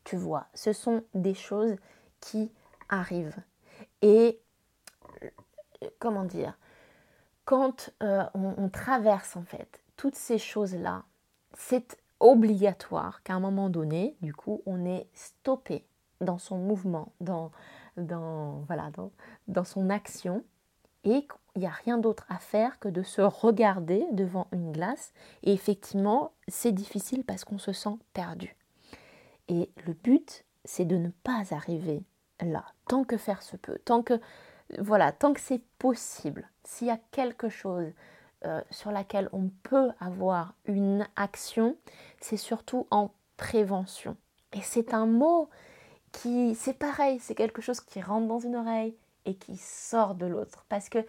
tu 0.04 0.16
vois, 0.16 0.46
ce 0.54 0.72
sont 0.72 1.02
des 1.14 1.34
choses 1.34 1.76
qui 2.20 2.50
arrivent. 2.88 3.36
Et 4.02 4.40
comment 5.98 6.24
dire? 6.24 6.56
Quand 7.44 7.90
euh, 8.02 8.24
on, 8.34 8.68
traverse 8.68 9.36
en 9.36 9.42
fait 9.42 9.80
toutes 9.96 10.16
ces 10.16 10.38
choses-là, 10.38 11.04
c'est 11.54 11.98
obligatoire 12.20 13.22
qu'à 13.22 13.34
un 13.34 13.40
moment 13.40 13.70
donné, 13.70 14.16
du 14.20 14.34
coup, 14.34 14.62
on 14.66 14.84
est 14.84 15.08
stoppé 15.14 15.86
dans 16.20 16.38
son 16.38 16.58
mouvement, 16.58 17.12
dans, 17.20 17.50
dans, 17.96 18.64
voilà, 18.66 18.90
dans, 19.46 19.64
son 19.64 19.88
action, 19.88 20.44
et 21.04 21.26
il 21.58 21.62
n'y 21.62 21.66
a 21.66 21.70
rien 21.70 21.98
d'autre 21.98 22.24
à 22.28 22.38
faire 22.38 22.78
que 22.78 22.88
de 22.88 23.02
se 23.02 23.20
regarder 23.20 24.06
devant 24.12 24.46
une 24.52 24.70
glace. 24.70 25.12
Et 25.42 25.52
effectivement, 25.52 26.30
c'est 26.46 26.70
difficile 26.70 27.24
parce 27.24 27.44
qu'on 27.44 27.58
se 27.58 27.72
sent 27.72 27.96
perdu. 28.12 28.54
Et 29.48 29.68
le 29.84 29.92
but, 29.92 30.44
c'est 30.64 30.84
de 30.84 30.96
ne 30.96 31.08
pas 31.08 31.42
arriver 31.50 32.04
là, 32.40 32.64
tant 32.86 33.02
que 33.02 33.16
faire 33.16 33.42
se 33.42 33.56
peut, 33.56 33.76
tant 33.84 34.04
que 34.04 34.20
voilà, 34.78 35.10
tant 35.10 35.32
que 35.32 35.40
c'est 35.40 35.62
possible. 35.80 36.48
S'il 36.62 36.86
y 36.86 36.92
a 36.92 37.00
quelque 37.10 37.48
chose 37.48 37.90
euh, 38.44 38.60
sur 38.70 38.92
laquelle 38.92 39.28
on 39.32 39.50
peut 39.64 39.90
avoir 39.98 40.54
une 40.64 41.08
action, 41.16 41.76
c'est 42.20 42.36
surtout 42.36 42.86
en 42.92 43.10
prévention. 43.36 44.16
Et 44.52 44.60
c'est 44.60 44.94
un 44.94 45.06
mot 45.06 45.48
qui, 46.12 46.54
c'est 46.54 46.78
pareil, 46.78 47.18
c'est 47.18 47.34
quelque 47.34 47.62
chose 47.62 47.80
qui 47.80 48.00
rentre 48.00 48.28
dans 48.28 48.38
une 48.38 48.54
oreille 48.54 48.94
et 49.24 49.34
qui 49.34 49.56
sort 49.56 50.14
de 50.14 50.26
l'autre. 50.26 50.66
Parce 50.68 50.88
que 50.88 51.04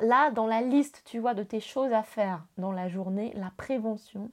là, 0.00 0.30
dans 0.30 0.46
la 0.46 0.60
liste, 0.60 1.02
tu 1.04 1.18
vois, 1.18 1.34
de 1.34 1.42
tes 1.42 1.60
choses 1.60 1.92
à 1.92 2.02
faire 2.02 2.44
dans 2.56 2.72
la 2.72 2.88
journée, 2.88 3.32
la 3.34 3.50
prévention, 3.56 4.30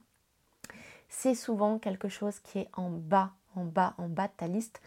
c'est 1.08 1.34
souvent 1.34 1.78
quelque 1.78 2.08
chose 2.08 2.40
qui 2.40 2.60
est 2.60 2.68
en 2.74 2.90
bas, 2.90 3.32
en 3.54 3.64
bas, 3.64 3.94
en 3.98 4.08
bas 4.08 4.28
de 4.28 4.32
ta 4.36 4.48
liste 4.48 4.80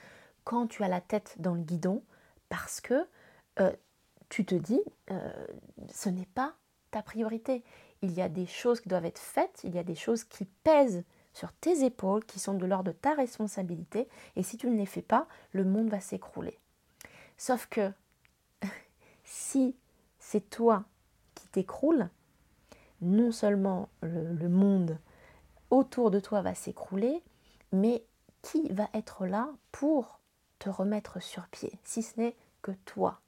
quand 0.44 0.68
tu 0.68 0.84
as 0.84 0.88
la 0.88 1.02
tête 1.02 1.36
dans 1.38 1.54
le 1.54 1.62
guidon, 1.62 2.02
parce 2.50 2.82
que 2.82 3.08
euh, 3.60 3.72
tu 4.30 4.46
te 4.46 4.56
dis, 4.56 4.82
euh, 5.12 5.32
ce 5.92 6.10
n'est 6.10 6.26
pas 6.26 6.56
ta 6.92 7.04
priorité. 7.04 7.64
Il 8.02 8.12
y 8.12 8.22
a 8.22 8.30
des 8.30 8.46
choses 8.46 8.82
qui 8.82 8.90
doivent 8.90 9.06
être 9.06 9.20
faites, 9.20 9.62
il 9.64 9.76
y 9.76 9.80
a 9.80 9.84
des 9.84 9.96
choses 9.96 10.24
qui 10.24 10.46
pèsent 10.46 11.04
sur 11.34 11.54
tes 11.54 11.86
épaules, 11.86 12.26
qui 12.26 12.40
sont 12.40 12.56
de 12.56 12.66
l'ordre 12.66 12.92
de 12.92 12.98
ta 12.98 13.14
responsabilité, 13.14 14.08
et 14.36 14.44
si 14.44 14.58
tu 14.58 14.68
ne 14.68 14.78
les 14.78 14.86
fais 14.86 15.02
pas, 15.02 15.28
le 15.52 15.64
monde 15.64 15.90
va 15.90 16.00
s'écrouler. 16.00 16.58
Sauf 17.38 17.68
que 17.68 17.92
si 19.24 19.76
c'est 20.30 20.48
toi 20.52 20.84
qui 21.34 21.48
t'écroules, 21.48 22.08
non 23.02 23.32
seulement 23.32 23.90
le, 24.04 24.48
monde 24.48 25.00
autour 25.72 26.12
de 26.12 26.20
toi 26.20 26.44
va 26.44 26.54
s'écrouler, 26.54 27.24
mais 27.72 28.04
qui 28.44 28.70
va 28.70 28.88
être 28.94 29.26
là 29.26 29.50
pour 29.72 30.20
te 30.60 30.70
remettre 30.70 31.20
sur 31.20 31.48
pied, 31.48 31.72
si 31.84 32.04
ce 32.04 32.20
n'est 32.20 32.36
que 32.62 32.70
toi. 32.86 33.22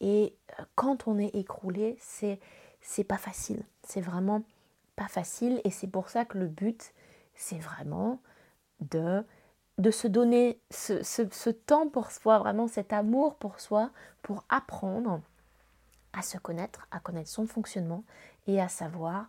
Et 0.00 0.34
euh, 0.58 0.64
quand 0.74 1.06
on 1.06 1.20
est 1.20 1.32
écroulé, 1.36 1.96
c'est 2.00 2.40
c'est 2.80 3.04
pas 3.04 3.18
facile. 3.18 3.62
C'est 3.84 4.00
vraiment 4.00 4.42
pas 4.96 5.06
facile 5.06 5.60
et 5.62 5.70
c'est 5.70 5.86
pour 5.86 6.08
ça 6.08 6.24
que 6.24 6.36
le 6.36 6.48
but 6.48 6.94
c'est 7.36 7.58
vraiment 7.58 8.18
de 8.80 9.24
de 9.78 9.92
se 9.92 10.08
donner 10.08 10.60
ce, 10.70 11.50
temps 11.50 11.88
pour 11.88 12.10
soi, 12.10 12.40
vraiment 12.40 12.66
cet 12.66 12.92
amour 12.92 13.36
pour 13.36 13.60
soi, 13.60 13.92
pour 14.22 14.42
apprendre 14.48 15.20
à 16.12 16.22
se 16.22 16.38
connaître, 16.38 16.86
à 16.90 17.00
connaître 17.00 17.30
son 17.30 17.46
fonctionnement 17.46 18.04
et 18.46 18.60
à 18.60 18.68
savoir 18.68 19.28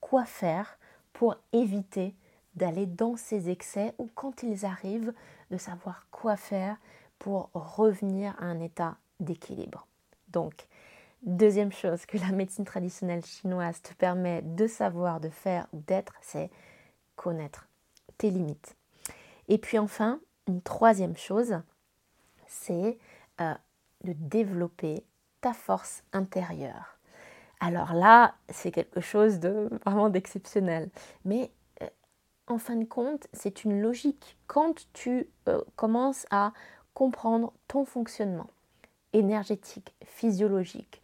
quoi 0.00 0.24
faire 0.24 0.78
pour 1.12 1.36
éviter 1.52 2.14
d'aller 2.54 2.86
dans 2.86 3.16
ces 3.16 3.50
excès 3.50 3.94
ou 3.98 4.08
quand 4.14 4.42
ils 4.42 4.64
arrivent, 4.64 5.12
de 5.50 5.56
savoir 5.56 6.06
quoi 6.10 6.36
faire 6.36 6.76
pour 7.18 7.50
revenir 7.54 8.34
à 8.38 8.44
un 8.44 8.60
état 8.60 8.96
d'équilibre. 9.20 9.86
Donc, 10.28 10.66
deuxième 11.22 11.72
chose 11.72 12.04
que 12.06 12.18
la 12.18 12.32
médecine 12.32 12.64
traditionnelle 12.64 13.24
chinoise 13.24 13.80
te 13.80 13.94
permet 13.94 14.42
de 14.42 14.66
savoir, 14.66 15.20
de 15.20 15.28
faire 15.28 15.66
ou 15.72 15.80
d'être, 15.86 16.14
c'est 16.20 16.50
connaître 17.16 17.68
tes 18.18 18.30
limites. 18.30 18.76
Et 19.48 19.58
puis 19.58 19.78
enfin, 19.78 20.20
une 20.48 20.62
troisième 20.62 21.16
chose, 21.16 21.60
c'est 22.46 22.98
euh, 23.40 23.54
de 24.04 24.12
développer 24.14 25.04
ta 25.42 25.52
force 25.52 26.02
intérieure. 26.14 26.98
Alors 27.60 27.92
là, 27.92 28.34
c'est 28.48 28.72
quelque 28.72 29.02
chose 29.02 29.38
de 29.38 29.68
vraiment 29.84 30.08
d'exceptionnel. 30.08 30.88
Mais 31.26 31.50
euh, 31.82 31.86
en 32.46 32.56
fin 32.56 32.76
de 32.76 32.84
compte, 32.84 33.26
c'est 33.34 33.64
une 33.64 33.82
logique. 33.82 34.38
Quand 34.46 34.86
tu 34.94 35.28
euh, 35.48 35.60
commences 35.76 36.26
à 36.30 36.52
comprendre 36.94 37.52
ton 37.68 37.84
fonctionnement 37.84 38.48
énergétique, 39.12 39.94
physiologique, 40.04 41.00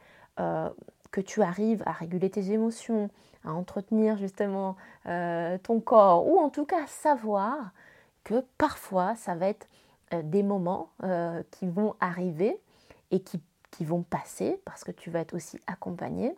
que 1.11 1.21
tu 1.21 1.43
arrives 1.43 1.83
à 1.85 1.91
réguler 1.91 2.31
tes 2.31 2.53
émotions, 2.53 3.11
à 3.45 3.53
entretenir 3.53 4.17
justement 4.17 4.77
ton 5.05 5.81
corps, 5.81 6.29
ou 6.29 6.39
en 6.39 6.49
tout 6.49 6.65
cas 6.65 6.87
savoir 6.87 7.73
que 8.23 8.45
parfois 8.57 9.17
ça 9.17 9.35
va 9.35 9.49
être 9.49 9.67
euh, 10.15 10.23
des 10.23 10.43
moments 10.43 10.91
euh, 11.03 11.43
qui 11.51 11.67
vont 11.67 11.95
arriver 12.01 12.59
et 13.11 13.21
qui, 13.21 13.41
qui, 13.71 13.85
vont 13.85 14.03
passer 14.03 14.61
parce 14.65 14.85
que 14.85 14.91
tu 14.91 15.11
vas 15.11 15.21
être 15.21 15.35
aussi 15.35 15.61
accompagné 15.67 16.35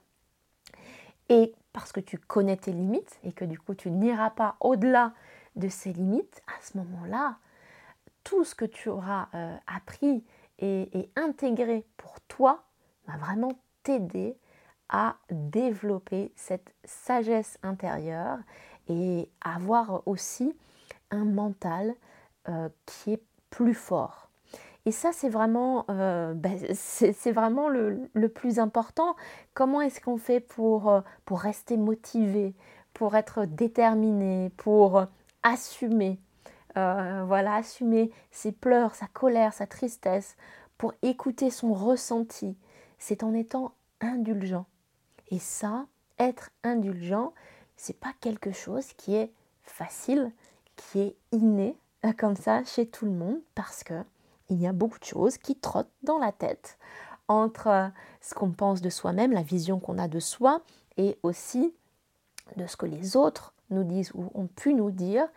et 1.29 1.55
parce 1.73 1.93
que 1.93 2.01
tu 2.01 2.19
connais 2.19 2.57
tes 2.57 2.73
limites 2.73 3.19
et 3.25 3.33
que 3.33 3.45
du 3.45 3.59
coup 3.59 3.75
tu 3.75 3.90
n'iras 3.90 4.31
pas 4.31 4.57
au-delà 4.61 5.12
de 5.57 5.69
ces 5.69 5.93
limites, 5.93 6.43
à 6.47 6.61
ce 6.62 6.79
moment-là, 6.79 7.38
tout 8.25 8.45
ce 8.45 8.55
que 8.55 8.64
tu 8.64 8.88
auras 8.88 9.29
euh, 9.35 9.57
appris 9.66 10.25
et, 10.59 11.11
intégré 11.16 11.87
pour 11.97 12.21
toi 12.23 12.64
va 13.07 13.16
vraiment 13.16 13.53
t'aider 13.83 14.37
à 14.88 15.16
développer 15.31 16.33
cette 16.37 16.75
sagesse 16.85 17.59
intérieure 17.62 18.38
et 18.88 19.31
avoir 19.40 20.07
aussi 20.07 20.55
un 21.11 21.25
mental 21.25 21.95
euh, 22.49 22.69
qui 22.87 23.12
est 23.12 23.23
plus 23.49 23.75
fort. 23.75 24.30
Et 24.87 24.93
ça, 24.93 25.11
c'est 25.12 25.29
vraiment, 25.29 25.85
euh, 25.90 26.33
ben, 26.35 26.59
c'est 26.75 27.33
vraiment 27.33 27.69
le, 27.69 28.29
plus 28.29 28.59
important. 28.59 29.14
Comment 29.55 29.81
est-ce 29.81 30.01
qu'on 30.01 30.16
fait 30.16 30.40
pour, 30.40 30.88
euh, 30.88 31.01
pour 31.25 31.40
rester 31.40 31.77
motivé, 31.77 32.55
pour 32.95 33.14
être 33.16 33.45
déterminé, 33.45 34.51
pour 34.57 35.05
assumer 35.43 36.19
Voilà, 36.75 37.57
assumer 37.57 38.11
ses 38.31 38.53
pleurs, 38.53 38.95
sa 38.95 39.07
colère, 39.07 39.53
sa 39.53 39.66
tristesse, 39.66 40.37
pour 40.79 40.95
écouter 41.03 41.51
son 41.51 41.75
ressenti? 41.75 42.57
C'est 42.99 43.23
en 43.23 43.35
étant 43.35 43.73
indulgent. 44.01 44.66
Et 45.31 45.38
ça, 45.38 45.87
être 46.19 46.51
indulgent, 46.64 47.33
c'est 47.77 47.99
pas 47.99 48.12
quelque 48.21 48.53
chose 48.53 48.93
qui 48.97 49.14
est 49.14 49.33
facile, 49.62 50.31
qui 50.77 51.01
est 51.01 51.16
inné 51.33 51.77
euh, 52.05 52.12
comme 52.19 52.37
ça 52.37 52.62
chez 52.64 52.87
tout 52.87 53.07
le 53.07 53.12
monde 53.12 53.40
parce 53.55 53.83
que 53.83 53.95
il 54.51 54.61
y 54.61 54.67
a 54.67 54.73
beaucoup 54.73 54.99
de 54.99 55.05
choses 55.05 55.39
qui 55.39 55.57
trottent 55.57 55.93
dans 56.03 56.19
la 56.19 56.33
tête 56.33 56.79
entre 57.29 57.69
euh, 57.69 57.89
ce 58.21 58.35
qu'on 58.35 58.51
pense 58.51 58.81
de 58.83 58.91
soi-même, 58.91 59.33
la 59.33 59.43
vision 59.43 59.79
qu'on 59.79 59.99
a 59.99 60.09
de 60.09 60.21
soi 60.21 60.61
et 60.97 61.17
aussi 61.23 61.73
de 62.57 62.67
ce 62.67 62.77
que 62.77 62.87
les 62.87 63.17
autres 63.17 63.55
nous 63.71 63.85
disent 63.85 64.11
ou 64.15 64.31
ont 64.35 64.49
pu 64.49 64.75
nous 64.75 64.91
dire 64.91 65.29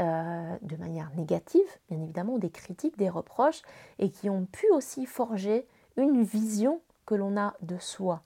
euh, 0.00 0.56
de 0.60 0.76
manière 0.76 1.10
négative, 1.16 1.66
bien 1.90 2.00
évidemment, 2.00 2.38
des 2.38 2.50
critiques, 2.50 2.98
des 2.98 3.08
reproches, 3.08 3.62
et 3.98 4.10
qui 4.10 4.28
ont 4.28 4.44
pu 4.44 4.66
aussi 4.70 5.06
forger 5.06 5.66
une 5.96 6.22
vision 6.22 6.80
que 7.06 7.14
l'on 7.14 7.36
a 7.36 7.54
de 7.62 7.78
soi. 7.78 8.22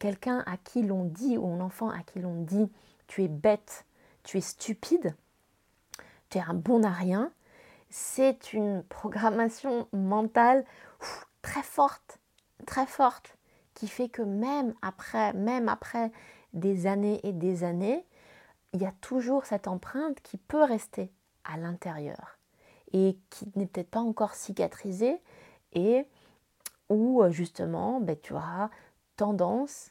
Quelqu'un 0.00 0.42
à 0.44 0.56
qui 0.56 0.82
l'on 0.82 1.04
dit, 1.04 1.38
ou 1.38 1.46
un 1.46 1.60
enfant 1.60 1.88
à 1.88 2.00
qui 2.00 2.18
l'on 2.18 2.42
dit, 2.42 2.68
tu 3.06 3.22
es 3.22 3.28
bête, 3.28 3.84
tu 4.24 4.38
es 4.38 4.40
stupide, 4.40 5.14
tu 6.30 6.38
es 6.38 6.40
un 6.40 6.54
bon 6.54 6.82
à 6.82 6.90
rien, 6.90 7.30
c'est 7.90 8.52
une 8.52 8.82
programmation 8.84 9.88
mentale 9.92 10.64
très 11.42 11.62
forte, 11.62 12.18
très 12.66 12.86
forte, 12.86 13.36
qui 13.74 13.88
fait 13.88 14.08
que 14.08 14.22
même 14.22 14.74
après, 14.82 15.32
même 15.34 15.68
après 15.68 16.10
des 16.52 16.86
années 16.86 17.20
et 17.22 17.32
des 17.32 17.64
années, 17.64 18.04
il 18.72 18.82
y 18.82 18.86
a 18.86 18.92
toujours 19.00 19.46
cette 19.46 19.68
empreinte 19.68 20.20
qui 20.22 20.36
peut 20.36 20.62
rester 20.62 21.10
à 21.44 21.56
l'intérieur 21.56 22.38
et 22.92 23.18
qui 23.30 23.50
n'est 23.56 23.66
peut-être 23.66 23.90
pas 23.90 24.00
encore 24.00 24.34
cicatrisée 24.34 25.20
et 25.72 26.06
où 26.88 27.22
justement 27.30 28.00
ben, 28.00 28.16
tu 28.20 28.32
auras 28.32 28.70
tendance 29.16 29.90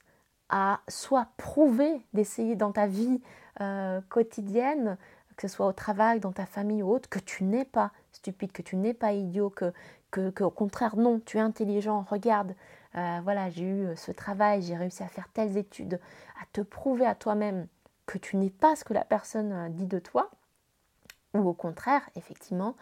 à 0.49 0.81
soit 0.87 1.27
prouver 1.37 2.01
d'essayer 2.13 2.55
dans 2.55 2.71
ta 2.71 2.87
vie 2.87 3.21
euh, 3.61 4.01
quotidienne 4.09 4.97
que 5.37 5.47
ce 5.47 5.55
soit 5.55 5.67
au 5.67 5.71
travail, 5.73 6.19
dans 6.19 6.31
ta 6.31 6.47
famille 6.47 6.81
ou 6.81 6.91
autre, 6.91 7.07
que 7.07 7.19
tu 7.19 7.43
n'es 7.43 7.63
pas 7.63 7.91
stupide, 8.11 8.51
que 8.51 8.63
tu 8.63 8.75
n'es 8.75 8.95
pas 8.95 9.13
idiot, 9.13 9.51
que, 9.51 10.43
au 10.43 10.49
contraire, 10.49 10.97
non, 10.97 11.19
tu 11.19 11.37
es 11.37 11.39
intelligent, 11.39 12.05
regarde, 12.09 12.55
euh, 12.95 13.19
voilà, 13.23 13.49
j'ai 13.51 13.63
eu 13.63 13.95
ce 13.95 14.11
travail, 14.11 14.63
j'ai 14.63 14.75
réussi 14.75 15.03
à 15.03 15.07
faire 15.07 15.29
telles 15.29 15.55
études, 15.55 15.99
à 16.41 16.45
te 16.53 16.61
prouver 16.61 17.05
à 17.05 17.13
toi-même 17.13 17.67
que 18.07 18.17
tu 18.17 18.35
n'es 18.35 18.49
pas 18.49 18.75
ce 18.75 18.83
que 18.83 18.93
la 18.93 19.05
personne 19.05 19.51
euh, 19.51 19.69
dit 19.69 19.85
de 19.85 19.99
toi, 19.99 20.31
ou 21.35 21.47
au 21.47 21.53
contraire, 21.53 22.01
effectivement, 22.15 22.75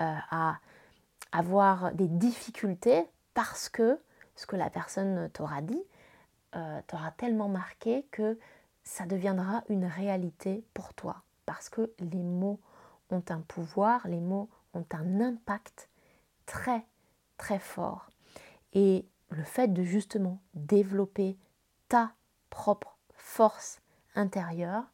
euh, 0.00 0.14
à 0.30 0.58
avoir 1.32 1.92
des 1.92 2.06
difficultés 2.06 3.04
parce 3.34 3.68
que 3.68 4.00
ce 4.36 4.46
que 4.46 4.54
la 4.54 4.70
personne 4.70 5.28
t'aura 5.30 5.60
dit 5.60 5.82
t'aura 6.86 7.10
tellement 7.10 7.50
marqué 7.50 8.06
que 8.10 8.38
ça 8.82 9.04
deviendra 9.04 9.62
une 9.68 9.84
réalité 9.84 10.64
pour 10.72 10.94
toi 10.94 11.25
parce 11.46 11.68
que 11.68 11.92
les 11.98 12.22
mots 12.22 12.60
ont 13.10 13.22
un 13.28 13.40
pouvoir, 13.40 14.06
les 14.08 14.20
mots 14.20 14.50
ont 14.74 14.84
un 14.92 15.20
impact 15.20 15.88
très 16.44 16.84
très 17.36 17.58
fort. 17.58 18.10
Et 18.72 19.06
le 19.30 19.44
fait 19.44 19.68
de 19.72 19.82
justement 19.82 20.40
développer 20.54 21.38
ta 21.88 22.12
propre 22.50 22.98
force 23.14 23.80
intérieure, 24.14 24.84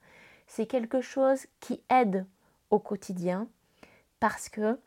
c'est 0.46 0.66
quelque 0.66 1.00
chose 1.00 1.46
qui 1.60 1.82
aide 1.88 2.26
au 2.70 2.78
quotidien 2.78 3.48
parce 4.20 4.48
que 4.48 4.80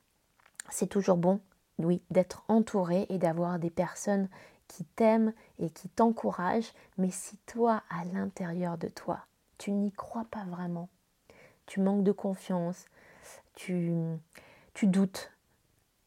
c'est 0.69 0.87
toujours 0.87 1.17
bon, 1.17 1.39
oui, 1.79 2.01
d'être 2.09 2.43
entouré 2.47 3.05
et 3.09 3.17
d'avoir 3.17 3.59
des 3.59 3.69
personnes 3.69 4.29
qui 4.67 4.85
t'aiment 4.85 5.33
et 5.59 5.69
qui 5.69 5.89
t'encouragent, 5.89 6.73
mais 6.97 7.11
si 7.11 7.37
toi, 7.45 7.83
à 7.89 8.03
l'intérieur 8.05 8.77
de 8.77 8.87
toi, 8.87 9.25
tu 9.57 9.71
n'y 9.71 9.91
crois 9.91 10.25
pas 10.31 10.43
vraiment, 10.45 10.89
tu 11.65 11.79
manques 11.79 12.03
de 12.03 12.11
confiance, 12.11 12.85
tu, 13.55 13.91
doutes, 14.83 15.31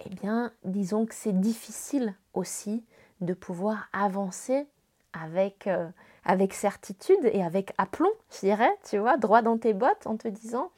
eh 0.05 0.11
bien, 0.11 0.53
disons 0.64 1.07
que 1.07 1.14
c'est 1.14 1.38
difficile 1.38 2.14
aussi 2.35 2.85
de 3.21 3.35
pouvoir 3.35 3.88
avancer 3.92 4.66
avec, 5.12 5.66
euh, 5.66 5.88
avec 6.25 6.53
certitude 6.53 7.25
et 7.25 7.42
avec 7.42 7.73
aplomb, 7.79 8.11
je 8.33 8.40
dirais, 8.40 8.71
tu 8.88 8.99
vois, 8.99 9.16
droit 9.16 9.42
dans 9.42 9.59
tes 9.59 9.75
bottes 9.75 10.07
en 10.07 10.16
te 10.16 10.29
disant, 10.29 10.71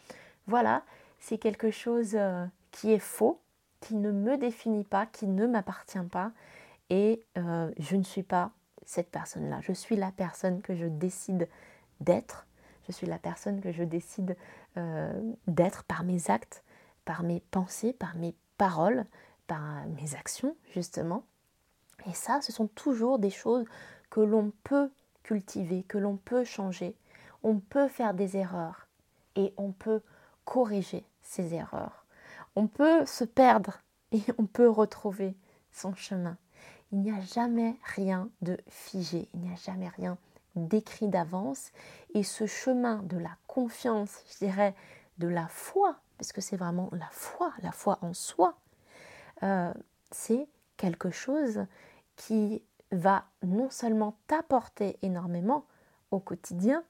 voilà, 0.47 0.83
c'est 1.19 1.39
quelque 1.39 1.71
chose 1.71 2.13
euh, 2.15 2.47
qui 2.71 2.93
est 2.93 2.99
faux, 2.99 3.41
qui 3.81 3.95
ne 3.95 4.11
me 4.13 4.37
définit 4.37 4.85
pas, 4.85 5.07
qui 5.07 5.27
ne 5.27 5.47
m'appartient 5.47 5.99
pas, 6.11 6.33
et 6.89 7.23
euh, 7.39 7.71
je 7.79 7.97
ne 7.97 8.03
suis 8.03 8.23
pas 8.23 8.51
cette 8.85 9.11
personne-là, 9.11 9.61
je 9.61 9.73
suis 9.73 9.97
la 9.97 10.11
personne 10.11 10.63
que 10.63 10.75
je 10.75 10.87
décide 10.87 11.49
d'être, 12.01 12.47
je 12.89 12.93
suis 12.93 13.07
la 13.07 13.19
personne 13.19 13.61
que 13.61 13.71
je 13.71 13.85
décide 13.85 14.37
euh, 14.77 15.13
d'être 15.47 15.85
par 15.85 16.05
mes 16.05 16.31
actes, 16.31 16.63
par 17.05 17.23
mes 17.23 17.41
pensées, 17.51 17.93
par 17.93 18.15
mes 18.17 18.35
paroles, 18.57 19.07
par 19.47 19.87
mes 19.87 20.15
actions, 20.15 20.57
justement. 20.73 21.25
Et 22.07 22.15
ça, 22.15 22.41
ce 22.41 22.53
sont 22.53 22.69
toujours 22.69 23.19
des 23.19 23.31
choses 23.31 23.65
que 24.11 24.21
l'on 24.21 24.53
peut 24.65 24.91
cultiver, 25.23 25.83
que 25.83 25.99
l'on 25.99 26.17
peut 26.17 26.45
changer. 26.45 26.95
On 27.43 27.59
peut 27.59 27.89
faire 27.89 28.15
des 28.15 28.37
erreurs 28.37 28.87
et 29.37 29.53
on 29.57 29.73
peut 29.73 30.03
corriger 30.45 31.05
ces 31.23 31.55
erreurs. 31.55 32.05
On 32.57 32.67
peut 32.67 33.07
se 33.07 33.25
perdre 33.25 33.81
et 34.13 34.23
on 34.39 34.47
peut 34.47 34.69
retrouver 34.69 35.35
son 35.73 35.95
chemin. 35.95 36.37
Il 36.93 37.01
n'y 37.01 37.13
a 37.13 37.21
jamais 37.21 37.77
rien 37.95 38.29
de 38.43 38.59
figé, 38.69 39.29
il 39.35 39.41
n'y 39.41 39.53
a 39.53 39.57
jamais 39.57 39.89
rien 39.89 40.19
d'écrit 40.57 41.09
d'avance. 41.09 41.73
Et 42.15 42.23
ce 42.23 42.47
chemin 42.47 43.03
de 43.05 43.19
la 43.19 43.37
confiance, 43.47 44.23
je 44.33 44.47
dirais, 44.47 44.75
de 45.19 45.29
la 45.29 45.49
foi, 45.49 45.97
parce 46.19 46.33
que 46.33 46.41
c'est 46.41 46.57
vraiment 46.57 46.89
la 46.93 47.09
foi, 47.11 47.53
la 47.63 47.73
foi 47.73 47.99
en 48.03 48.15
soi, 48.15 48.57
euh, 49.43 49.73
c'est 50.11 50.49
quelque 50.77 51.11
chose 51.11 51.67
qui 52.17 52.63
va 52.93 53.25
non 53.43 53.71
seulement 53.71 54.17
t'apporter 54.27 54.99
énormément 55.03 55.65
au 56.11 56.19
quotidien 56.19 56.83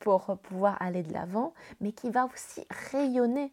pour 0.00 0.36
pouvoir 0.42 0.80
aller 0.82 1.02
de 1.02 1.12
l'avant, 1.12 1.54
mais 1.80 1.92
qui 1.92 2.10
va 2.10 2.26
aussi 2.26 2.66
rayonner 2.90 3.52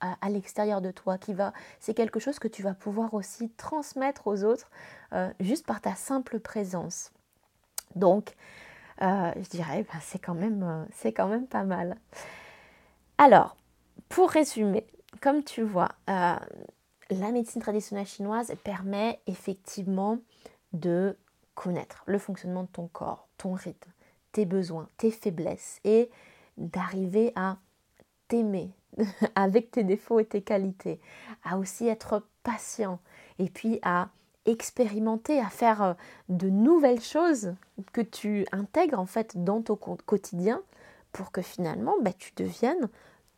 à, 0.00 0.28
l'extérieur 0.28 0.80
de 0.80 0.90
toi, 0.90 1.16
qui 1.16 1.32
va, 1.32 1.52
c'est 1.80 1.94
quelque 1.94 2.20
chose 2.20 2.38
que 2.38 2.48
tu 2.48 2.62
vas 2.62 2.74
pouvoir 2.74 3.14
aussi 3.14 3.48
transmettre 3.50 4.26
aux 4.26 4.44
autres 4.44 4.70
euh, 5.12 5.32
juste 5.40 5.66
par 5.66 5.80
ta 5.80 5.94
simple 5.94 6.38
présence. 6.38 7.12
Donc, 7.94 8.34
euh, 9.02 9.32
je 9.36 9.48
dirais, 9.48 9.84
bah, 9.92 9.98
c'est 10.00 10.18
quand 10.18 10.34
même, 10.34 10.86
c'est 10.92 11.12
quand 11.12 11.28
même 11.28 11.46
pas 11.46 11.64
mal. 11.64 11.96
Alors, 13.18 13.56
pour 14.08 14.30
résumer, 14.30 14.86
comme 15.20 15.42
tu 15.42 15.62
vois, 15.62 15.90
euh, 16.10 16.36
la 17.10 17.32
médecine 17.32 17.62
traditionnelle 17.62 18.06
chinoise 18.06 18.52
permet 18.64 19.20
effectivement 19.26 20.18
de 20.72 21.16
connaître 21.54 22.02
le 22.06 22.18
fonctionnement 22.18 22.64
de 22.64 22.68
ton 22.68 22.88
corps, 22.88 23.28
ton 23.38 23.54
rythme, 23.54 23.90
tes 24.32 24.44
besoins, 24.44 24.88
tes 24.98 25.10
faiblesses 25.10 25.80
et 25.84 26.10
d'arriver 26.58 27.32
à 27.36 27.56
t'aimer 28.28 28.70
avec 29.34 29.70
tes 29.70 29.84
défauts 29.84 30.20
et 30.20 30.26
tes 30.26 30.42
qualités, 30.42 31.00
à 31.44 31.58
aussi 31.58 31.88
être 31.88 32.22
patient 32.42 32.98
et 33.38 33.48
puis 33.48 33.78
à 33.82 34.10
expérimenter, 34.46 35.40
à 35.40 35.48
faire 35.48 35.82
euh, 35.82 35.94
de 36.28 36.48
nouvelles 36.48 37.02
choses 37.02 37.54
que 37.92 38.00
tu 38.00 38.46
intègres 38.52 38.98
en 38.98 39.06
fait 39.06 39.44
dans 39.44 39.60
ton 39.60 39.76
quotidien 39.76 40.62
pour 41.12 41.32
que 41.32 41.42
finalement 41.42 41.94
bah, 42.00 42.12
tu 42.16 42.32
deviennes 42.36 42.88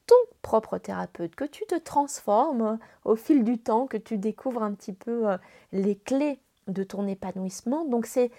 ton 0.06 0.14
propre 0.42 0.78
thérapeute, 0.78 1.34
que 1.34 1.44
tu 1.44 1.64
te 1.66 1.74
transformes 1.74 2.78
au 3.04 3.16
fil 3.16 3.44
du 3.44 3.58
temps, 3.58 3.86
que 3.86 3.96
tu 3.96 4.16
découvres 4.16 4.62
un 4.62 4.72
petit 4.72 4.92
peu 4.92 5.28
euh, 5.28 5.36
les 5.72 5.96
clés 5.96 6.38
de 6.66 6.82
ton 6.82 7.06
épanouissement. 7.06 7.84
Donc 7.84 8.06
c'est, 8.06 8.30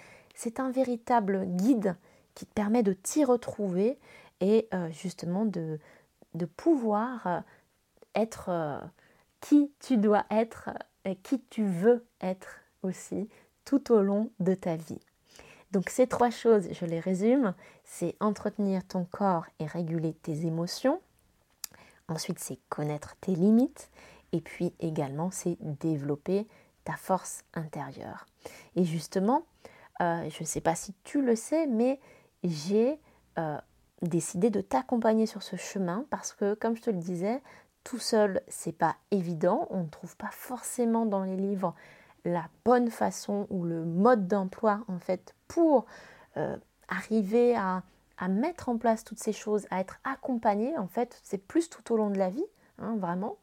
un 0.58 0.72
véritable 0.72 1.46
guide 1.46 1.96
qui 2.34 2.46
te 2.46 2.54
permet 2.54 2.82
de 2.82 2.94
t'y 2.94 3.26
retrouver 3.26 4.00
et 4.40 4.68
euh, 4.74 4.90
justement 4.92 5.46
de, 5.46 5.80
pouvoir 6.56 7.44
être 8.16 8.82
qui 9.42 9.72
tu 9.80 9.98
dois 9.98 10.26
être 10.32 10.70
qui 11.24 11.42
tu 11.50 11.66
veux 11.66 12.06
être 12.22 12.62
aussi 12.84 13.30
tout 13.66 13.92
au 13.92 14.02
long 14.02 14.32
de 14.40 14.54
ta 14.54 14.76
vie. 14.76 15.00
Donc 15.72 15.90
ces 15.90 16.08
trois 16.08 16.32
choses, 16.32 16.68
je 16.72 16.86
les 16.86 17.00
résume, 17.00 17.54
c'est 17.84 18.16
entretenir 18.20 18.86
ton 18.88 19.06
corps 19.06 19.46
et 19.60 19.66
réguler 19.66 20.14
tes 20.14 20.46
émotions, 20.46 21.00
Ensuite, 22.10 22.40
c'est 22.40 22.60
connaître 22.70 23.16
tes 23.22 23.36
limites. 23.36 23.90
Et 24.32 24.42
puis 24.42 24.74
également, 24.80 25.32
c'est 25.32 25.58
développer 25.62 26.48
ta 26.84 26.94
force 26.94 27.44
intérieure. 27.54 28.26
Et 28.76 28.84
justement, 28.84 29.44
euh, 30.02 30.30
je 30.30 30.44
ne 30.44 30.48
sais 30.48 30.62
pas 30.62 30.76
si 30.76 30.94
tu 31.04 31.22
le 31.22 31.36
sais, 31.36 31.68
mais 31.68 32.00
j'ai 32.44 33.00
euh, 33.38 33.58
décidé 34.02 34.50
de 34.50 34.62
t'accompagner 34.62 35.26
sur 35.26 35.44
ce 35.44 35.56
chemin 35.56 36.06
parce 36.10 36.34
que, 36.34 36.54
comme 36.56 36.76
je 36.76 36.82
te 36.82 36.90
le 36.90 36.98
disais, 36.98 37.42
tout 37.90 37.98
seul, 37.98 38.44
c'est 38.48 38.78
pas 38.78 38.98
évident. 39.10 39.66
On 39.72 39.82
ne 39.82 39.88
trouve 39.90 40.16
pas 40.16 40.30
forcément 40.30 41.08
dans 41.08 41.24
les 41.24 41.36
livres 41.36 41.74
la 42.24 42.46
bonne 42.64 42.92
façon 42.92 43.48
ou 43.50 43.64
le 43.64 43.84
mode 43.84 44.28
d'emploi 44.28 44.82
en 44.90 45.00
fait 45.00 45.34
pour 45.48 45.88
euh, 46.38 46.56
arriver 46.88 47.56
à 47.56 47.82
mettre 48.28 48.70
en 48.70 48.78
place 48.78 49.04
toutes 49.04 49.18
ces 49.18 49.34
choses, 49.34 49.66
à 49.72 49.80
être 49.80 50.00
accompagné, 50.04 50.78
en 50.78 50.86
fait, 50.86 51.20
c'est 51.24 51.40
plus 51.40 51.68
tout 51.68 51.92
au 51.92 51.98
long 51.98 52.12
de 52.12 52.20
la 52.20 52.30
vie, 52.30 52.46
hein, 52.78 52.96
vraiment. 52.98 53.38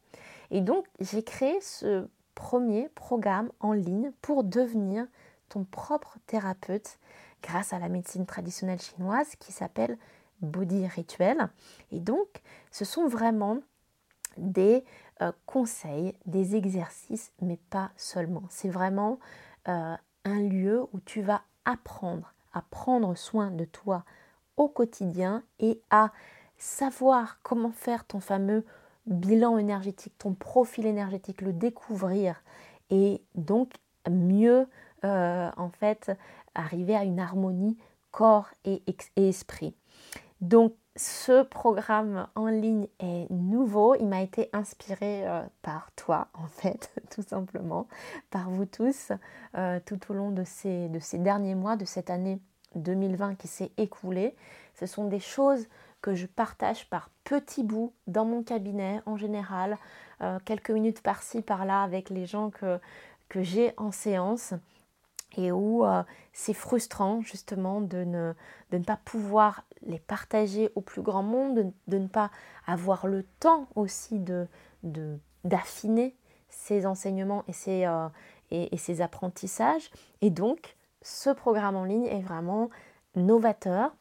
Et 0.52 0.60
donc, 0.60 0.86
j'ai 1.00 1.24
créé 1.24 1.60
ce 1.60 2.06
premier 2.36 2.88
programme 2.90 3.50
en 3.58 3.72
ligne 3.72 4.12
pour 4.22 4.44
devenir 4.44 5.06
ton 5.48 5.64
propre 5.64 6.18
thérapeute 6.28 7.00
grâce 7.42 7.72
à 7.72 7.80
la 7.80 7.88
médecine 7.88 8.26
traditionnelle 8.26 8.80
chinoise 8.80 9.34
qui 9.40 9.50
s'appelle 9.50 9.98
Body 10.40 10.86
Rituel. 10.86 11.48
Et 11.90 11.98
donc, 11.98 12.28
ce 12.70 12.84
sont 12.84 13.08
vraiment 13.08 13.58
des 14.38 14.84
euh, 15.22 15.32
conseils, 15.46 16.14
des 16.26 16.56
exercices, 16.56 17.32
mais 17.40 17.58
pas 17.70 17.90
seulement. 17.96 18.44
C'est 18.48 18.68
vraiment 18.68 19.18
euh, 19.68 19.94
un 20.24 20.40
lieu 20.40 20.84
où 20.92 21.00
tu 21.00 21.22
vas 21.22 21.42
apprendre 21.64 22.32
à 22.52 22.62
prendre 22.62 23.14
soin 23.16 23.50
de 23.50 23.64
toi, 23.64 24.04
au 24.56 24.68
quotidien 24.68 25.42
et 25.58 25.82
à 25.90 26.10
savoir 26.56 27.38
comment 27.42 27.72
faire 27.72 28.06
ton 28.06 28.20
fameux 28.20 28.64
bilan 29.06 29.58
énergétique, 29.58 30.14
ton 30.18 30.32
profil 30.32 30.86
énergétique, 30.86 31.42
le 31.42 31.52
découvrir 31.52 32.42
et 32.90 33.22
donc 33.34 33.72
mieux 34.08 34.66
euh, 35.04 35.50
en 35.56 35.68
fait 35.68 36.12
arriver 36.54 36.96
à 36.96 37.04
une 37.04 37.20
harmonie 37.20 37.76
corps 38.10 38.48
et, 38.64 38.82
esprit. 39.16 39.74
Donc 40.40 40.74
ce 40.96 41.42
programme 41.42 42.26
en 42.34 42.46
ligne 42.46 42.88
est 42.98 43.30
nouveau, 43.30 43.94
il 43.96 44.06
m'a 44.08 44.22
été 44.22 44.48
inspiré 44.52 45.28
euh, 45.28 45.42
par 45.62 45.90
toi 45.94 46.28
en 46.34 46.46
fait, 46.46 46.90
tout 47.14 47.22
simplement, 47.22 47.86
par 48.30 48.50
vous 48.50 48.64
tous, 48.64 49.12
euh, 49.56 49.78
tout 49.84 50.00
au 50.10 50.14
long 50.14 50.30
de 50.30 50.42
ces, 50.44 50.88
de 50.88 50.98
ces 50.98 51.18
derniers 51.18 51.54
mois, 51.54 51.76
de 51.76 51.84
cette 51.84 52.10
année 52.10 52.40
2020 52.74 53.36
qui 53.36 53.48
s'est 53.48 53.72
écoulé. 53.76 54.34
Ce 54.74 54.86
sont 54.86 55.06
des 55.06 55.20
choses 55.20 55.66
que 56.00 56.14
je 56.14 56.26
partage 56.26 56.88
par 56.88 57.10
petits 57.24 57.64
bouts 57.64 57.92
dans 58.06 58.24
mon 58.24 58.42
cabinet 58.42 59.02
en 59.06 59.16
général, 59.16 59.78
euh, 60.22 60.38
quelques 60.44 60.70
minutes 60.70 61.02
par-ci, 61.02 61.42
par-là 61.42 61.82
avec 61.82 62.10
les 62.10 62.26
gens 62.26 62.50
que 62.50 63.42
j'ai 63.42 63.74
en 63.76 63.92
séance 63.92 64.54
et 65.36 65.52
où 65.52 65.84
euh, 65.84 66.02
c'est 66.32 66.54
frustrant 66.54 67.20
justement 67.20 67.80
de 67.80 67.98
ne, 67.98 68.32
de 68.70 68.78
ne 68.78 68.84
pas 68.84 68.98
pouvoir 69.04 69.64
les 69.82 69.98
partager 69.98 70.70
au 70.74 70.80
plus 70.80 71.02
grand 71.02 71.22
monde, 71.22 71.72
de, 71.86 71.98
ne 71.98 72.08
pas 72.08 72.30
avoir 72.66 73.06
le 73.06 73.24
temps 73.40 73.68
aussi 73.74 74.18
de, 74.18 74.48
d'affiner 75.44 76.16
ces 76.48 76.86
enseignements 76.86 77.44
et 77.48 77.52
ces, 77.52 77.84
euh, 77.84 78.08
et, 78.50 78.74
et 78.74 78.78
ces 78.78 79.00
apprentissages. 79.02 79.90
Et 80.22 80.30
donc, 80.30 80.76
ce 81.02 81.30
programme 81.30 81.76
en 81.76 81.84
ligne 81.84 82.06
est 82.06 82.22
vraiment 82.22 82.70
novateur 83.14 83.94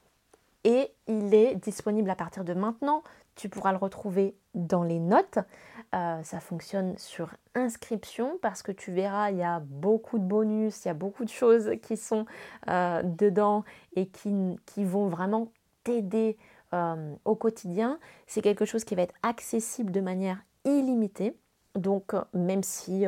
et 0.64 0.92
il 1.08 1.34
est 1.34 1.56
disponible 1.56 2.10
à 2.10 2.16
partir 2.16 2.44
de 2.44 2.54
maintenant. 2.54 3.04
Tu 3.36 3.50
pourras 3.50 3.72
le 3.72 3.78
retrouver 3.78 4.36
dans 4.56 4.84
les 4.84 5.00
notes. 5.00 5.40
Euh, 5.94 6.24
ça 6.24 6.40
fonctionne 6.40 6.98
sur 6.98 7.30
inscription 7.54 8.38
parce 8.42 8.64
que 8.64 8.72
tu 8.72 8.92
verras, 8.92 9.32
il 9.32 9.38
y 9.38 9.44
a 9.44 9.60
beaucoup 9.60 10.18
de 10.18 10.24
bonus, 10.24 10.84
il 10.84 10.88
y 10.88 10.92
a 10.92 10.96
beaucoup 10.96 11.24
de 11.24 11.30
choses 11.30 11.72
qui 11.82 11.96
sont 11.96 12.26
euh, 12.70 13.04
dedans 13.04 13.64
et 13.96 14.08
qui, 14.08 14.34
qui, 14.66 14.84
vont 14.84 15.08
vraiment 15.08 15.52
t'aider 15.84 16.38
euh, 16.74 17.14
au 17.24 17.36
quotidien. 17.36 18.00
C'est 18.28 18.42
quelque 18.42 18.66
chose 18.66 18.84
qui 18.84 18.96
va 18.96 19.04
être 19.04 19.16
accessible 19.24 19.92
de 19.92 20.02
manière 20.02 20.44
illimitée. 20.66 21.38
Donc, 21.76 22.14
même 22.34 22.64
si 22.64 23.06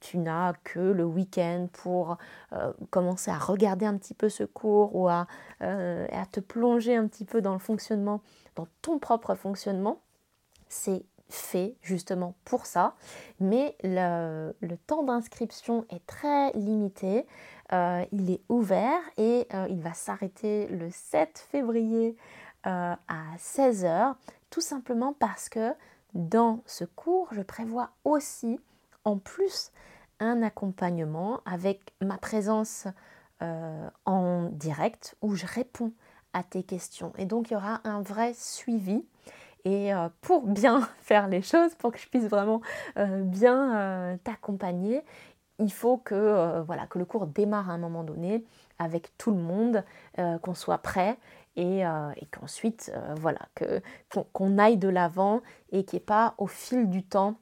tu 0.00 0.16
n'as 0.16 0.54
que 0.64 0.80
le 0.80 1.04
week-end 1.04 1.68
pour 1.70 2.16
commencer 2.88 3.30
à 3.30 3.36
regarder 3.36 3.84
un 3.84 3.98
petit 3.98 4.14
peu 4.14 4.30
ce 4.30 4.42
cours 4.42 4.96
ou 4.96 5.06
à, 5.06 5.26
te 5.60 6.40
plonger 6.40 6.96
un 6.96 7.06
petit 7.06 7.26
peu 7.26 7.42
dans 7.42 7.52
le 7.52 7.58
fonctionnement, 7.58 8.22
dans 8.54 8.66
ton 8.80 8.98
propre 8.98 9.34
fonctionnement, 9.34 10.00
c'est 10.68 11.04
fait 11.28 11.74
justement 11.82 12.34
pour 12.44 12.66
ça. 12.66 12.94
Mais 13.40 13.76
le, 13.82 14.52
temps 14.86 15.02
d'inscription 15.02 15.84
est 15.90 16.04
très 16.06 16.52
limité. 16.52 17.26
il 17.72 18.30
est 18.30 18.42
ouvert 18.48 19.00
et 19.16 19.48
il 19.68 19.80
va 19.80 19.92
s'arrêter 19.92 20.68
le 20.68 20.88
7 20.90 21.46
février 21.50 22.16
à 22.62 22.98
16h, 23.38 24.14
tout 24.50 24.60
simplement 24.60 25.14
parce 25.18 25.48
que 25.48 25.72
dans 26.14 26.62
ce 26.64 26.84
cours, 26.84 27.28
je 27.32 27.42
prévois 27.42 27.90
aussi, 28.04 28.58
en 29.04 29.18
plus, 29.18 29.70
un 30.18 30.42
accompagnement 30.42 31.40
avec 31.44 31.92
ma 32.00 32.16
présence 32.16 32.86
euh, 33.42 33.90
en 34.06 34.44
direct 34.44 35.14
où 35.20 35.34
je 35.34 35.46
réponds 35.46 35.92
à 36.32 36.42
tes 36.42 36.62
questions. 36.62 37.12
Et 37.18 37.26
donc, 37.26 37.50
il 37.50 37.54
y 37.54 37.56
aura 37.56 37.80
un 37.84 38.00
vrai 38.00 38.32
suivi. 38.34 39.04
Et 39.66 39.92
euh, 39.92 40.08
pour 40.22 40.46
bien 40.46 40.80
faire 41.02 41.28
les 41.28 41.42
choses, 41.42 41.74
pour 41.74 41.92
que 41.92 41.98
je 41.98 42.08
puisse 42.08 42.28
vraiment 42.28 42.62
euh, 42.96 43.22
bien 43.22 44.18
t'accompagner, 44.24 45.02
il 45.58 45.72
faut 45.72 45.98
que, 45.98 46.60
voilà, 46.62 46.86
que 46.86 46.98
le 46.98 47.04
cours 47.04 47.26
démarre 47.26 47.70
à 47.70 47.74
un 47.74 47.78
moment 47.78 48.04
donné 48.04 48.44
avec 48.78 49.16
tout 49.16 49.30
le 49.30 49.38
monde, 49.38 49.84
qu'on 50.42 50.54
soit 50.54 50.78
prêt 50.78 51.16
euh, 51.58 52.10
et, 52.16 52.26
qu'ensuite, 52.26 52.92
euh, 52.94 53.14
voilà, 53.18 53.40
qu'on, 54.32 54.58
aille 54.58 54.76
de 54.76 54.88
l'avant 54.88 55.40
et 55.72 55.84
qu'il 55.84 55.96
n'y 55.96 56.02
ait 56.02 56.06
pas 56.06 56.34
au 56.38 56.46
fil 56.46 56.90
du 56.90 57.02
temps 57.02 57.36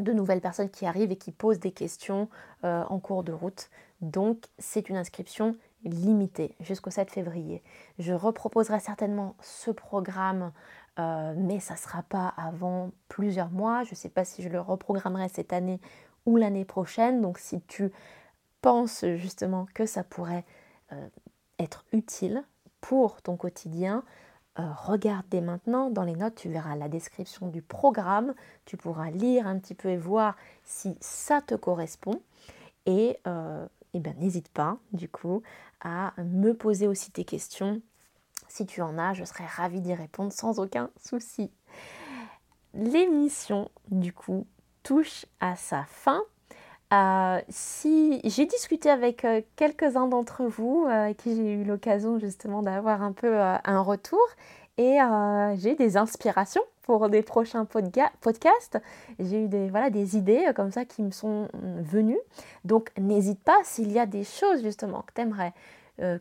de 0.00 0.12
nouvelles 0.12 0.40
personnes 0.40 0.70
qui 0.70 0.86
arrivent 0.86 1.12
et 1.12 1.16
qui 1.16 1.32
posent 1.32 1.60
des 1.60 1.72
questions 1.72 2.28
euh, 2.64 2.82
en 2.88 2.98
cours 2.98 3.24
de 3.24 3.32
route. 3.32 3.68
Donc, 4.00 4.46
c'est 4.58 4.88
une 4.88 4.96
inscription 4.96 5.54
limitée 5.84 6.56
jusqu'au 6.60 6.90
7 6.90 7.10
février. 7.10 7.62
Je 7.98 8.14
reproposerai 8.14 8.80
certainement 8.80 9.36
ce 9.40 9.70
programme 9.70 10.52
mais 10.98 11.60
ça 11.60 11.74
ne 11.74 11.78
sera 11.78 12.02
pas 12.02 12.28
avant 12.36 12.90
plusieurs 13.08 13.50
mois. 13.50 13.84
Je 13.84 13.90
ne 13.90 13.96
sais 13.96 14.08
pas 14.08 14.24
si 14.24 14.42
je 14.42 14.48
le 14.48 14.60
reprogrammerai 14.60 15.28
cette 15.28 15.52
année 15.52 15.80
ou 16.26 16.36
l'année 16.36 16.64
prochaine. 16.64 17.20
Donc 17.20 17.38
si 17.38 17.60
tu 17.62 17.92
penses 18.60 19.04
justement 19.16 19.66
que 19.74 19.86
ça 19.86 20.04
pourrait 20.04 20.44
être 21.58 21.84
utile 21.92 22.44
pour 22.80 23.22
ton 23.22 23.36
quotidien, 23.36 24.04
regarde 24.56 25.24
dès 25.30 25.40
maintenant 25.40 25.88
dans 25.88 26.02
les 26.02 26.14
notes, 26.14 26.34
tu 26.34 26.50
verras 26.50 26.76
la 26.76 26.88
description 26.88 27.48
du 27.48 27.62
programme, 27.62 28.34
tu 28.66 28.76
pourras 28.76 29.10
lire 29.10 29.46
un 29.46 29.58
petit 29.58 29.74
peu 29.74 29.88
et 29.88 29.96
voir 29.96 30.36
si 30.62 30.96
ça 31.00 31.40
te 31.40 31.54
correspond. 31.54 32.20
Et, 32.84 33.18
ben, 33.24 34.14
n'hésite 34.18 34.48
pas 34.48 34.78
du 34.92 35.08
coup 35.08 35.42
à 35.80 36.12
me 36.18 36.52
poser 36.52 36.86
aussi 36.86 37.10
tes 37.10 37.24
questions. 37.24 37.80
Si 38.52 38.66
tu 38.66 38.82
en 38.82 38.98
as, 38.98 39.14
je 39.14 39.24
serais 39.24 39.46
ravie 39.46 39.80
d'y 39.80 39.94
répondre 39.94 40.30
sans 40.30 40.58
aucun 40.58 40.90
souci. 41.02 41.50
L'émission 42.74 43.70
du 43.90 44.12
coup 44.12 44.46
touche 44.82 45.24
à 45.40 45.56
sa 45.56 45.84
fin. 45.84 46.20
Euh, 46.92 47.40
si 47.48 48.20
j'ai 48.24 48.44
discuté 48.44 48.90
avec 48.90 49.24
euh, 49.24 49.40
quelques-uns 49.56 50.06
d'entre 50.06 50.44
vous 50.44 50.84
euh, 50.86 51.14
qui 51.14 51.34
j'ai 51.34 51.54
eu 51.54 51.64
l'occasion 51.64 52.18
justement 52.18 52.62
d'avoir 52.62 53.02
un 53.02 53.12
peu 53.12 53.40
un 53.40 53.80
retour 53.80 54.20
et 54.76 54.98
j'ai 55.54 55.74
des 55.74 55.96
inspirations 55.96 56.62
pour 56.82 57.08
des 57.08 57.22
prochains 57.22 57.64
podcasts. 57.64 58.78
J'ai 59.18 59.44
eu 59.44 59.48
des, 59.48 59.70
des 59.90 60.16
idées 60.18 60.52
comme 60.54 60.72
ça 60.72 60.84
qui 60.84 61.02
me 61.02 61.10
sont 61.10 61.48
venues. 61.54 62.20
Donc 62.66 62.90
n'hésite 62.98 63.42
pas 63.42 63.56
s'il 63.64 63.92
y 63.92 63.98
a 63.98 64.04
des 64.04 64.24
choses 64.24 64.62
justement 64.62 65.00
que 65.06 65.14
tu 65.14 65.22
aimerais 65.22 65.54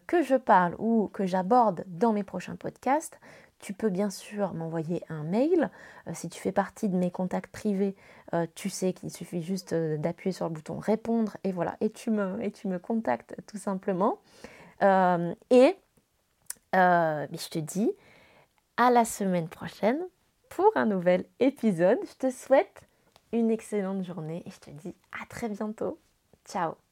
que 0.08 0.22
je 0.22 0.36
parle 0.36 0.76
ou 0.78 1.10
que 1.14 1.26
j'aborde 1.26 1.84
dans 1.88 2.14
mes 2.14 2.24
prochains 2.24 2.56
podcasts. 2.56 3.20
Tu 3.62 3.74
peux 3.74 3.90
bien 3.90 4.10
sûr 4.10 4.54
m'envoyer 4.54 5.04
un 5.08 5.24
mail. 5.24 5.70
Euh, 6.08 6.12
si 6.14 6.30
tu 6.30 6.42
fais 6.42 6.52
partie 6.52 6.90
de 6.90 6.98
mes 6.98 7.12
contacts 7.12 7.52
privés, 7.52 7.96
euh, 8.34 8.48
tu 8.56 8.70
sais 8.70 8.92
qu'il 8.92 9.12
suffit 9.12 9.44
juste 9.44 9.74
euh, 9.74 9.98
d'appuyer 9.98 10.34
sur 10.34 10.48
le 10.48 10.54
bouton 10.54 10.80
répondre 10.80 11.38
et 11.44 11.52
voilà, 11.52 11.78
et 11.80 11.92
tu 11.92 12.10
me, 12.10 12.42
et 12.44 12.52
tu 12.52 12.68
me 12.68 12.80
contactes 12.80 13.36
tout 13.48 13.58
simplement. 13.58 14.20
et 14.82 15.76
je 16.74 17.50
te 17.50 17.60
dis 17.60 17.92
à 18.78 18.90
la 18.90 19.06
semaine 19.06 19.48
prochaine 19.48 20.00
pour 20.50 20.72
un 20.76 20.88
nouvel 20.88 21.26
épisode. 21.40 22.00
Je 22.04 22.28
te 22.28 22.32
souhaite 22.32 22.82
une 23.32 23.52
excellente 23.52 24.04
journée 24.04 24.42
et 24.46 24.50
je 24.50 24.60
te 24.60 24.70
dis 24.72 24.96
à 25.12 25.26
très 25.28 25.50
bientôt. 25.50 26.00
Ciao 26.46 26.91